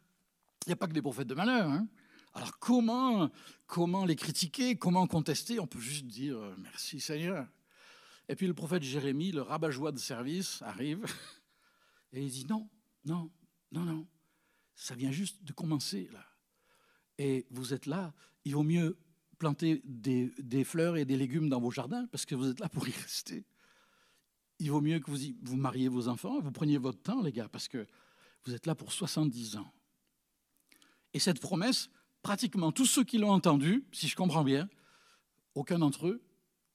Il 0.66 0.70
n'y 0.70 0.72
a 0.72 0.76
pas 0.76 0.88
que 0.88 0.92
des 0.92 1.02
prophètes 1.02 1.28
de 1.28 1.34
malheur. 1.34 1.68
Hein. 1.68 1.86
Alors 2.34 2.58
comment, 2.58 3.30
comment 3.66 4.04
les 4.04 4.16
critiquer, 4.16 4.76
comment 4.76 5.06
contester? 5.06 5.60
On 5.60 5.66
peut 5.66 5.80
juste 5.80 6.06
dire 6.06 6.38
euh, 6.38 6.54
merci 6.58 7.00
Seigneur. 7.00 7.46
Et 8.28 8.36
puis 8.36 8.46
le 8.46 8.54
prophète 8.54 8.82
Jérémie, 8.82 9.32
le 9.32 9.42
rabat-joie 9.42 9.92
de 9.92 9.98
service, 9.98 10.60
arrive 10.62 11.04
et 12.12 12.22
il 12.22 12.30
dit 12.30 12.46
non, 12.46 12.68
non, 13.04 13.30
non, 13.72 13.84
non, 13.84 14.06
ça 14.74 14.94
vient 14.94 15.12
juste 15.12 15.42
de 15.44 15.52
commencer 15.52 16.08
là. 16.12 16.24
Et 17.16 17.46
vous 17.50 17.74
êtes 17.74 17.86
là, 17.86 18.12
il 18.44 18.54
vaut 18.54 18.62
mieux 18.62 18.98
planter 19.38 19.80
des, 19.84 20.64
fleurs 20.64 20.96
et 20.96 21.04
des 21.04 21.16
légumes 21.16 21.48
dans 21.48 21.60
vos 21.60 21.70
jardins 21.70 22.06
parce 22.10 22.26
que 22.26 22.34
vous 22.34 22.48
êtes 22.50 22.60
là 22.60 22.68
pour 22.68 22.86
y 22.88 22.92
rester. 22.92 23.44
Il 24.58 24.70
vaut 24.70 24.80
mieux 24.80 24.98
que 24.98 25.10
vous, 25.10 25.18
vous 25.42 25.56
mariez 25.56 25.88
vos 25.88 26.08
enfants, 26.08 26.40
vous 26.40 26.50
preniez 26.50 26.78
votre 26.78 27.00
temps, 27.00 27.22
les 27.22 27.32
gars, 27.32 27.48
parce 27.48 27.68
que 27.68 27.86
vous 28.44 28.54
êtes 28.54 28.66
là 28.66 28.74
pour 28.74 28.92
70 28.92 29.56
ans. 29.56 29.72
Et 31.14 31.20
cette 31.20 31.40
promesse, 31.40 31.90
pratiquement 32.22 32.72
tous 32.72 32.86
ceux 32.86 33.04
qui 33.04 33.18
l'ont 33.18 33.30
entendue, 33.30 33.84
si 33.92 34.08
je 34.08 34.16
comprends 34.16 34.44
bien, 34.44 34.68
aucun 35.54 35.78
d'entre 35.78 36.08
eux 36.08 36.22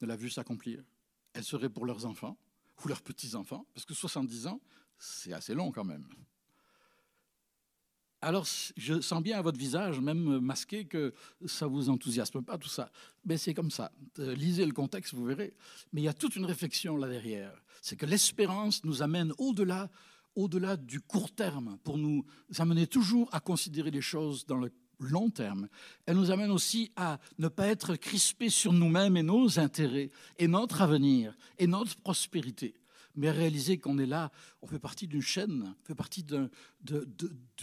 ne 0.01 0.07
l'a 0.07 0.15
vu 0.15 0.29
s'accomplir. 0.29 0.83
Elle 1.33 1.43
serait 1.43 1.69
pour 1.69 1.85
leurs 1.85 2.05
enfants 2.05 2.37
ou 2.83 2.87
leurs 2.87 3.01
petits-enfants, 3.01 3.65
parce 3.73 3.85
que 3.85 3.93
70 3.93 4.47
ans, 4.47 4.61
c'est 4.97 5.33
assez 5.33 5.53
long 5.53 5.71
quand 5.71 5.83
même. 5.83 6.07
Alors, 8.23 8.47
je 8.77 9.01
sens 9.01 9.21
bien 9.21 9.37
à 9.37 9.41
votre 9.41 9.59
visage, 9.59 9.99
même 9.99 10.39
masqué, 10.39 10.85
que 10.85 11.13
ça 11.45 11.67
vous 11.67 11.89
enthousiasme 11.89 12.41
pas 12.41 12.57
tout 12.57 12.69
ça. 12.69 12.89
Mais 13.25 13.37
c'est 13.37 13.53
comme 13.53 13.69
ça. 13.69 13.91
Euh, 14.19 14.33
lisez 14.33 14.65
le 14.65 14.71
contexte, 14.71 15.13
vous 15.13 15.25
verrez. 15.25 15.53
Mais 15.91 16.01
il 16.01 16.03
y 16.05 16.07
a 16.07 16.13
toute 16.13 16.37
une 16.37 16.45
réflexion 16.45 16.95
là 16.95 17.09
derrière. 17.09 17.51
C'est 17.81 17.97
que 17.97 18.05
l'espérance 18.05 18.85
nous 18.85 19.01
amène 19.01 19.33
au-delà, 19.37 19.89
au-delà 20.35 20.77
du 20.77 21.01
court 21.01 21.35
terme, 21.35 21.77
pour 21.83 21.97
nous 21.97 22.25
amener 22.57 22.87
toujours 22.87 23.27
à 23.33 23.41
considérer 23.41 23.91
les 23.91 24.01
choses 24.01 24.45
dans 24.45 24.57
le 24.57 24.71
long 24.99 25.29
terme. 25.29 25.67
Elle 26.05 26.15
nous 26.15 26.31
amène 26.31 26.51
aussi 26.51 26.91
à 26.95 27.19
ne 27.39 27.49
pas 27.49 27.67
être 27.67 27.97
crispés 27.97 28.49
sur 28.49 28.71
nous-mêmes 28.71 29.17
et 29.17 29.23
nos 29.23 29.59
intérêts 29.59 30.11
et 30.37 30.47
notre 30.47 30.81
avenir 30.81 31.35
et 31.57 31.67
notre 31.67 31.97
prospérité, 31.97 32.73
mais 33.15 33.31
réaliser 33.31 33.77
qu'on 33.77 33.97
est 33.97 34.05
là, 34.05 34.31
on 34.61 34.67
fait 34.67 34.79
partie 34.79 35.07
d'une 35.07 35.21
chaîne, 35.21 35.75
on 35.81 35.85
fait 35.85 35.95
partie 35.95 36.23
de, 36.23 36.49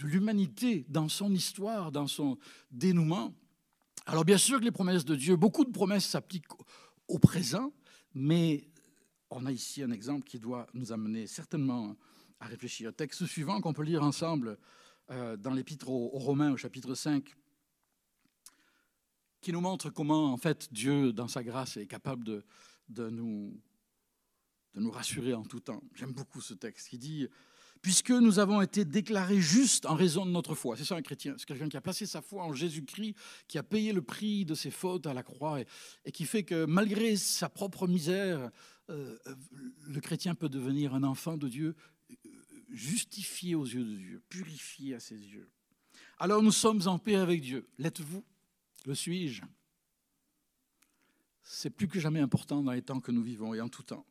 l'humanité 0.01 0.85
dans 0.89 1.09
son 1.09 1.31
histoire, 1.33 1.91
dans 1.91 2.07
son 2.07 2.37
dénouement. 2.71 3.33
Alors 4.05 4.25
bien 4.25 4.37
sûr 4.37 4.59
que 4.59 4.65
les 4.65 4.71
promesses 4.71 5.05
de 5.05 5.15
Dieu, 5.15 5.35
beaucoup 5.35 5.65
de 5.65 5.71
promesses 5.71 6.05
s'appliquent 6.05 6.51
au 7.07 7.19
présent, 7.19 7.73
mais 8.13 8.69
on 9.29 9.45
a 9.45 9.51
ici 9.51 9.83
un 9.83 9.91
exemple 9.91 10.25
qui 10.25 10.39
doit 10.39 10.67
nous 10.73 10.91
amener 10.91 11.27
certainement 11.27 11.95
à 12.39 12.47
réfléchir. 12.47 12.93
Texte 12.93 13.25
suivant 13.25 13.61
qu'on 13.61 13.73
peut 13.73 13.83
lire 13.83 14.03
ensemble 14.03 14.57
euh, 15.11 15.37
dans 15.37 15.51
l'Épître 15.51 15.89
aux, 15.89 16.07
Romains 16.09 16.51
au 16.51 16.57
chapitre 16.57 16.95
5, 16.95 17.35
qui 19.41 19.51
nous 19.51 19.61
montre 19.61 19.89
comment 19.89 20.31
en 20.31 20.37
fait 20.37 20.71
Dieu, 20.71 21.13
dans 21.13 21.27
sa 21.27 21.43
grâce, 21.43 21.77
est 21.77 21.87
capable 21.87 22.23
de, 22.89 23.09
nous, 23.09 23.59
de 24.73 24.79
nous 24.79 24.91
rassurer 24.91 25.33
en 25.33 25.43
tout 25.43 25.59
temps. 25.59 25.83
J'aime 25.95 26.13
beaucoup 26.13 26.41
ce 26.41 26.53
texte 26.53 26.89
qui 26.89 26.97
dit 26.97 27.27
puisque 27.81 28.11
nous 28.11 28.39
avons 28.39 28.61
été 28.61 28.85
déclarés 28.85 29.41
justes 29.41 29.85
en 29.85 29.95
raison 29.95 30.25
de 30.25 30.31
notre 30.31 30.55
foi. 30.55 30.77
C'est 30.77 30.85
ça 30.85 30.95
un 30.95 31.01
chrétien, 31.01 31.35
c'est 31.37 31.45
quelqu'un 31.45 31.67
qui 31.67 31.77
a 31.77 31.81
placé 31.81 32.05
sa 32.05 32.21
foi 32.21 32.43
en 32.43 32.53
Jésus-Christ, 32.53 33.15
qui 33.47 33.57
a 33.57 33.63
payé 33.63 33.91
le 33.91 34.01
prix 34.01 34.45
de 34.45 34.53
ses 34.53 34.71
fautes 34.71 35.07
à 35.07 35.13
la 35.13 35.23
croix 35.23 35.59
et, 36.05 36.11
qui 36.11 36.25
fait 36.25 36.43
que 36.43 36.65
malgré 36.65 37.15
sa 37.15 37.49
propre 37.49 37.87
misère, 37.87 38.51
euh, 38.89 39.17
le 39.87 39.99
chrétien 39.99 40.35
peut 40.35 40.49
devenir 40.49 40.93
un 40.93 41.03
enfant 41.03 41.37
de 41.37 41.47
Dieu, 41.47 41.75
justifié 42.69 43.55
aux 43.55 43.65
yeux 43.65 43.83
de 43.83 43.95
Dieu, 43.95 44.21
purifié 44.29 44.95
à 44.95 44.99
ses 44.99 45.17
yeux. 45.17 45.49
Alors 46.19 46.43
nous 46.43 46.51
sommes 46.51 46.87
en 46.87 46.99
paix 46.99 47.15
avec 47.15 47.41
Dieu. 47.41 47.67
L'êtes-vous? 47.79 48.23
Le 48.85 48.95
suis-je? 48.95 49.41
C'est 51.43 51.69
plus 51.69 51.87
que 51.87 51.99
jamais 51.99 52.19
important 52.19 52.61
dans 52.61 52.71
les 52.71 52.81
temps 52.81 52.99
que 52.99 53.11
nous 53.11 53.23
vivons 53.23 53.53
et 53.53 53.61
en 53.61 53.69
tout 53.69 53.83
temps. 53.83 54.05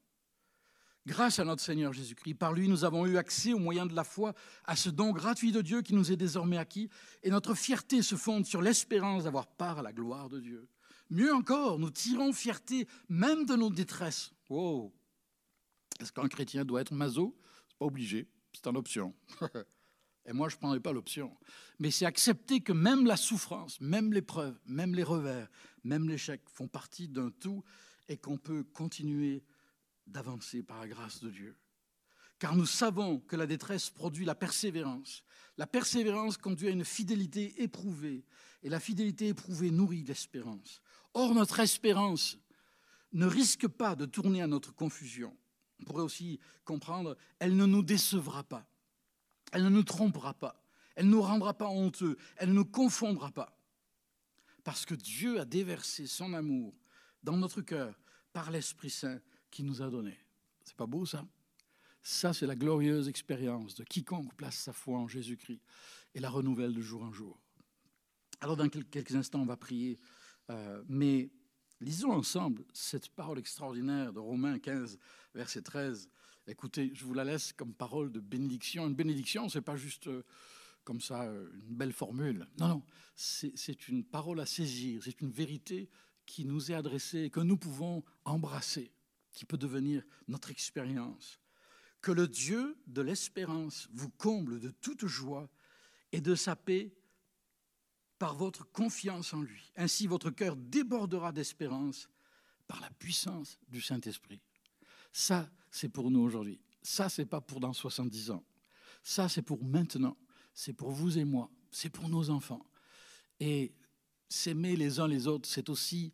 Grâce 1.07 1.39
à 1.39 1.45
notre 1.45 1.63
Seigneur 1.63 1.93
Jésus-Christ, 1.93 2.35
par 2.35 2.53
lui, 2.53 2.69
nous 2.69 2.85
avons 2.85 3.07
eu 3.07 3.17
accès 3.17 3.55
au 3.55 3.59
moyen 3.59 3.87
de 3.87 3.95
la 3.95 4.05
foi 4.05 4.35
à 4.65 4.77
ce 4.77 4.91
don 4.91 5.13
gratuit 5.13 5.51
de 5.51 5.63
Dieu 5.63 5.81
qui 5.81 5.95
nous 5.95 6.13
est 6.13 6.17
désormais 6.17 6.59
acquis, 6.59 6.91
et 7.23 7.31
notre 7.31 7.55
fierté 7.55 8.03
se 8.03 8.17
fonde 8.17 8.45
sur 8.45 8.61
l'espérance 8.61 9.25
d'avoir 9.25 9.47
part 9.47 9.79
à 9.79 9.83
la 9.83 9.93
gloire 9.93 10.29
de 10.29 10.41
Dieu. 10.41 10.69
Mieux 11.09 11.35
encore, 11.35 11.79
nous 11.79 11.91
tirons 11.91 12.33
fierté 12.33 12.87
même 13.09 13.47
de 13.47 13.57
nos 13.57 13.71
détresses. 13.71 14.33
Wow 14.51 14.93
Est-ce 16.01 16.13
qu'un 16.13 16.29
chrétien 16.29 16.65
doit 16.65 16.83
être 16.83 16.93
maso? 16.93 17.37
C'est 17.69 17.79
pas 17.79 17.87
obligé, 17.87 18.29
c'est 18.53 18.67
une 18.67 18.77
option. 18.77 19.15
Et 20.27 20.33
moi, 20.33 20.49
je 20.49 20.57
ne 20.57 20.59
prendrai 20.59 20.81
pas 20.81 20.93
l'option. 20.93 21.35
Mais 21.79 21.91
c'est 21.91 22.05
accepter 22.05 22.61
que 22.61 22.73
même 22.73 23.07
la 23.07 23.17
souffrance, 23.17 23.81
même 23.81 24.13
l'épreuve, 24.13 24.57
même 24.67 24.95
les 24.95 25.03
revers, 25.03 25.49
même 25.83 26.09
l'échec 26.09 26.43
font 26.53 26.69
partie 26.69 27.09
d'un 27.09 27.31
tout 27.31 27.65
et 28.09 28.19
qu'on 28.19 28.37
peut 28.37 28.63
continuer 28.63 29.43
d'avancer 30.11 30.63
par 30.63 30.81
la 30.81 30.89
grâce 30.89 31.21
de 31.21 31.31
Dieu. 31.31 31.57
Car 32.39 32.57
nous 32.57 32.67
savons 32.67 33.21
que 33.21 33.37
la 33.37 33.47
détresse 33.47 33.91
produit 33.91 34.25
la 34.25 34.35
persévérance. 34.35 35.23
La 35.59 35.67
persévérance 35.67 36.39
conduit 36.39 36.69
à 36.69 36.71
une 36.71 36.85
fidélité 36.85 37.63
éprouvée. 37.63 38.25
Et 38.63 38.69
la 38.69 38.81
fidélité 38.81 39.29
éprouvée 39.29 39.71
nourrit 39.71 40.05
l'espérance. 40.05 40.81
Or, 41.15 41.35
notre 41.35 41.61
espérance 41.61 42.39
ne 43.13 43.27
risque 43.27 43.69
pas 43.69 43.95
de 43.95 44.07
tourner 44.07 44.43
à 44.43 44.47
notre 44.47 44.75
confusion. 44.75 45.37
On 45.81 45.85
pourrait 45.85 46.03
aussi 46.03 46.41
comprendre, 46.65 47.17
elle 47.39 47.57
ne 47.57 47.67
nous 47.67 47.83
décevra 47.83 48.45
pas. 48.45 48.67
Elle 49.53 49.65
ne 49.65 49.69
nous 49.69 49.83
trompera 49.83 50.35
pas. 50.35 50.63
Elle 50.95 51.07
ne 51.07 51.13
nous 51.13 51.23
rendra 51.23 51.55
pas 51.55 51.69
honteux. 51.69 52.17
Elle 52.37 52.51
ne 52.51 52.55
nous 52.55 52.65
confondra 52.65 53.31
pas. 53.31 53.59
Parce 54.65 54.85
que 54.85 54.95
Dieu 54.95 55.41
a 55.41 55.45
déversé 55.45 56.07
son 56.07 56.35
amour 56.35 56.75
dans 57.23 57.37
notre 57.37 57.61
cœur 57.61 57.99
par 58.33 58.51
l'Esprit 58.51 58.91
Saint 58.91 59.21
qui 59.51 59.63
nous 59.63 59.83
a 59.83 59.91
donné. 59.91 60.19
C'est 60.65 60.77
pas 60.77 60.87
beau 60.87 61.07
ça? 61.07 61.27
Ça, 62.03 62.33
c'est 62.33 62.47
la 62.47 62.57
glorieuse 62.57 63.09
expérience 63.09 63.75
de 63.75 63.85
quiconque 63.85 64.35
place 64.35 64.57
sa 64.57 64.73
foi 64.73 64.99
en 64.99 65.09
Jésus-Christ 65.09 65.61
et 66.15 66.21
la 66.21 66.31
renouvelle 66.31 66.75
de 66.75 66.81
jour 66.81 67.03
en 67.03 67.13
jour. 67.13 67.41
Alors, 68.41 68.57
dans 68.57 68.69
quelques 68.69 69.15
instants, 69.15 69.41
on 69.41 69.47
va 69.47 69.57
prier, 69.57 69.99
euh, 70.49 70.83
mais 70.89 71.31
lisons 71.81 72.13
ensemble 72.13 72.65
cette 72.73 73.11
parole 73.11 73.39
extraordinaire 73.39 74.13
de 74.13 74.19
Romains 74.19 74.59
15, 74.59 74.99
verset 75.35 75.63
13. 75.63 76.09
Écoutez, 76.47 76.91
je 76.95 77.05
vous 77.05 77.13
la 77.13 77.25
laisse 77.25 77.53
comme 77.53 77.75
parole 77.75 78.11
de 78.11 78.21
bénédiction. 78.21 78.87
Une 78.87 78.95
bénédiction, 78.95 79.49
ce 79.51 79.59
n'est 79.59 79.63
pas 79.63 79.77
juste 79.77 80.07
euh, 80.07 80.25
comme 80.85 81.03
ça 81.03 81.25
euh, 81.25 81.51
une 81.69 81.77
belle 81.77 81.93
formule. 81.93 82.47
Non, 82.59 82.69
non, 82.69 82.83
c'est 83.15 83.89
une 83.89 84.05
parole 84.05 84.41
à 84.41 84.47
saisir, 84.47 85.03
c'est 85.05 85.21
une 85.21 85.31
vérité 85.31 85.91
qui 86.25 86.47
nous 86.47 86.71
est 86.71 86.75
adressée 86.75 87.25
et 87.25 87.31
que 87.31 87.41
nous 87.41 87.59
pouvons 87.59 88.03
embrasser 88.25 88.91
qui 89.33 89.45
peut 89.45 89.59
devenir 89.59 90.03
notre 90.29 90.51
expérience. 90.51 91.41
Que 92.01 92.13
le 92.13 92.27
Dieu 92.29 92.79
de 92.87 93.03
l'espérance 93.03 93.89
vous 93.93 94.11
comble 94.11 94.61
de 94.61 94.71
toute 94.71 95.07
joie 95.07 95.49
et 96.13 96.21
de 96.21 96.35
sa 96.35 96.57
paix 96.57 96.93
par 98.19 98.35
votre 98.35 98.71
confiance 98.71 99.33
en 99.33 99.43
lui. 99.43 99.73
Ainsi, 99.77 100.07
votre 100.07 100.31
cœur 100.31 100.57
débordera 100.57 101.33
d'espérance 101.33 102.09
par 102.67 102.81
la 102.81 102.91
puissance 102.91 103.59
du 103.69 103.81
Saint-Esprit. 103.81 104.41
Ça, 105.13 105.51
c'est 105.71 105.89
pour 105.89 106.11
nous 106.11 106.21
aujourd'hui. 106.21 106.61
Ça, 106.83 107.09
c'est 107.09 107.27
pas 107.27 107.41
pour 107.41 107.61
dans 107.61 107.73
70 107.73 108.31
ans. 108.31 108.45
Ça, 109.03 109.29
c'est 109.29 109.43
pour 109.43 109.65
maintenant. 109.65 110.17
C'est 110.55 110.73
pour 110.73 110.91
vous 110.91 111.19
et 111.19 111.25
moi. 111.25 111.51
C'est 111.71 111.91
pour 111.91 112.09
nos 112.09 112.31
enfants. 112.31 112.65
Et 113.39 113.73
s'aimer 114.29 114.77
les 114.77 115.01
uns 115.01 115.09
les 115.09 115.27
autres, 115.27 115.49
c'est 115.49 115.69
aussi 115.69 116.13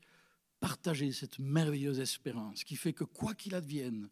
partager 0.61 1.13
cette 1.13 1.39
merveilleuse 1.39 2.01
espérance 2.01 2.65
qui 2.65 2.77
fait 2.77 2.93
que 2.93 3.05
quoi 3.05 3.35
qu'il 3.35 3.55
advienne, 3.55 4.09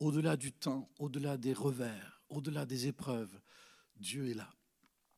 au-delà 0.00 0.36
du 0.36 0.52
temps, 0.52 0.88
au-delà 0.98 1.36
des 1.36 1.52
revers, 1.52 2.22
au-delà 2.28 2.66
des 2.66 2.86
épreuves, 2.86 3.40
Dieu 3.96 4.28
est 4.28 4.34
là. 4.34 4.50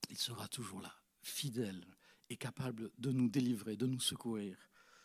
Il 0.09 0.17
sera 0.17 0.49
toujours 0.49 0.81
là, 0.81 0.95
fidèle 1.23 1.85
et 2.31 2.37
capable 2.37 2.91
de 2.99 3.13
nous 3.13 3.29
délivrer, 3.29 3.77
de 3.77 3.87
nous 3.87 4.01
secourir 4.01 4.57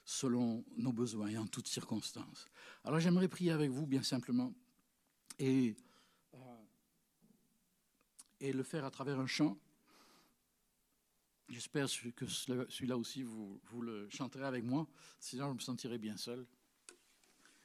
selon 0.05 0.63
nos 0.77 0.93
besoins 0.93 1.29
et 1.29 1.37
en 1.37 1.47
toutes 1.47 1.67
circonstances. 1.67 2.45
Alors 2.83 2.99
j'aimerais 2.99 3.27
prier 3.27 3.51
avec 3.51 3.71
vous 3.71 3.87
bien 3.87 4.03
simplement 4.03 4.53
et, 5.39 5.75
euh, 6.35 6.63
et 8.39 8.53
le 8.53 8.63
faire 8.63 8.85
à 8.85 8.91
travers 8.91 9.19
un 9.19 9.25
chant. 9.25 9.57
J'espère 11.47 11.87
que 12.15 12.25
celui-là 12.25 12.97
aussi, 12.97 13.21
vous, 13.21 13.61
vous, 13.65 13.81
le 13.81 14.09
chanterez 14.09 14.45
avec 14.45 14.63
moi, 14.63 14.87
sinon 15.19 15.49
je 15.49 15.53
me 15.53 15.59
sentirai 15.59 15.99
bien 15.99 16.17
seul. 16.17 16.45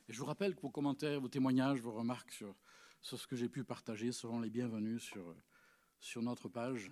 Et 0.08 0.12
je 0.12 0.18
vous 0.18 0.26
rappelle 0.26 0.54
que 0.54 0.60
vos 0.60 0.70
commentaires, 0.70 1.20
vos 1.20 1.28
témoignages, 1.28 1.80
vos 1.80 1.92
remarques 1.92 2.30
sur, 2.30 2.54
sur 3.00 3.18
ce 3.18 3.26
que 3.26 3.36
j'ai 3.36 3.48
pu 3.48 3.64
partager 3.64 4.12
seront 4.12 4.38
les 4.40 4.50
bienvenus 4.50 5.02
sur, 5.02 5.34
sur 5.98 6.22
notre 6.22 6.48
page. 6.48 6.90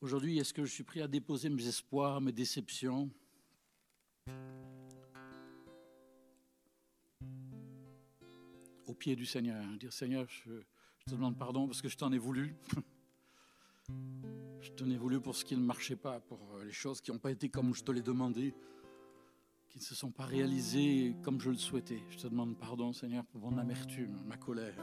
Aujourd'hui, 0.00 0.38
est-ce 0.38 0.54
que 0.54 0.64
je 0.64 0.72
suis 0.72 0.84
prêt 0.84 1.02
à 1.02 1.08
déposer 1.08 1.50
mes 1.50 1.66
espoirs, 1.66 2.22
mes 2.22 2.32
déceptions? 2.32 3.10
Au 8.86 8.94
pied 8.94 9.14
du 9.14 9.26
Seigneur 9.26 9.62
Dire 9.76 9.92
Seigneur, 9.92 10.26
je, 10.26 10.52
je 11.00 11.04
te 11.04 11.10
demande 11.10 11.38
pardon 11.38 11.66
parce 11.66 11.82
que 11.82 11.88
je 11.90 11.98
t'en 11.98 12.10
ai 12.12 12.18
voulu. 12.18 12.56
Je 14.60 14.70
t'en 14.72 14.90
ai 14.90 14.96
voulu 14.96 15.20
pour 15.20 15.34
ce 15.34 15.44
qui 15.44 15.56
ne 15.56 15.62
marchait 15.62 15.96
pas, 15.96 16.20
pour 16.20 16.38
euh, 16.54 16.64
les 16.64 16.72
choses 16.72 17.00
qui 17.00 17.10
n'ont 17.10 17.18
pas 17.18 17.30
été 17.30 17.48
comme 17.48 17.74
je 17.74 17.82
te 17.82 17.92
l'ai 17.92 18.02
demandé, 18.02 18.54
qui 19.68 19.78
ne 19.78 19.82
se 19.82 19.94
sont 19.94 20.10
pas 20.10 20.24
réalisées 20.24 21.16
comme 21.22 21.40
je 21.40 21.50
le 21.50 21.56
souhaitais. 21.56 22.02
Je 22.10 22.18
te 22.18 22.26
demande 22.26 22.58
pardon, 22.58 22.92
Seigneur, 22.92 23.24
pour 23.24 23.40
mon 23.40 23.56
amertume, 23.56 24.20
ma 24.26 24.36
colère. 24.36 24.76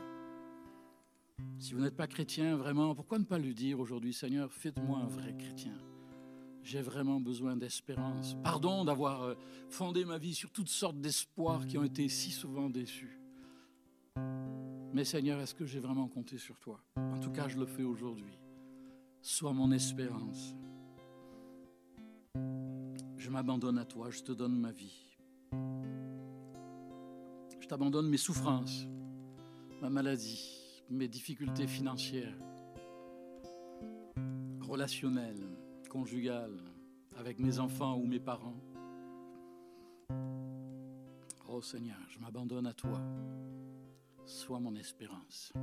Si 1.59 1.73
vous 1.73 1.79
n'êtes 1.79 1.95
pas 1.95 2.07
chrétien, 2.07 2.55
vraiment, 2.55 2.95
pourquoi 2.95 3.19
ne 3.19 3.23
pas 3.23 3.37
lui 3.37 3.53
dire 3.53 3.79
aujourd'hui, 3.79 4.13
Seigneur, 4.13 4.51
faites-moi 4.51 4.97
un 4.97 5.07
vrai 5.07 5.35
chrétien 5.37 5.77
J'ai 6.63 6.81
vraiment 6.81 7.19
besoin 7.19 7.55
d'espérance. 7.55 8.35
Pardon 8.43 8.85
d'avoir 8.85 9.23
euh, 9.23 9.35
fondé 9.69 10.05
ma 10.05 10.17
vie 10.17 10.33
sur 10.33 10.51
toutes 10.51 10.69
sortes 10.69 10.99
d'espoirs 10.99 11.67
qui 11.67 11.77
ont 11.77 11.83
été 11.83 12.09
si 12.09 12.31
souvent 12.31 12.69
déçus. 12.69 13.19
Mais 14.93 15.03
Seigneur, 15.03 15.39
est-ce 15.39 15.53
que 15.53 15.65
j'ai 15.65 15.79
vraiment 15.79 16.07
compté 16.07 16.39
sur 16.39 16.59
toi? 16.59 16.81
En 16.95 17.19
tout 17.19 17.31
cas, 17.31 17.47
je 17.47 17.59
le 17.59 17.67
fais 17.67 17.83
aujourd'hui. 17.83 18.39
Sois 19.21 19.53
mon 19.53 19.71
espérance. 19.71 20.55
Je 23.17 23.29
m'abandonne 23.29 23.77
à 23.77 23.85
toi, 23.85 24.09
je 24.09 24.21
te 24.21 24.31
donne 24.31 24.57
ma 24.57 24.71
vie. 24.71 25.17
Je 27.59 27.67
t'abandonne 27.67 28.07
mes 28.09 28.17
souffrances, 28.17 28.87
ma 29.81 29.89
maladie, 29.89 30.83
mes 30.89 31.07
difficultés 31.07 31.67
financières, 31.67 32.37
relationnelles, 34.61 35.45
conjugales, 35.89 36.63
avec 37.17 37.39
mes 37.39 37.59
enfants 37.59 37.97
ou 37.97 38.05
mes 38.05 38.19
parents. 38.19 38.61
Oh 41.49 41.61
Seigneur, 41.61 41.97
je 42.09 42.19
m'abandonne 42.19 42.67
à 42.67 42.73
toi. 42.73 43.01
soit 44.25 44.59
mon 44.59 44.75
espérance. 44.75 45.53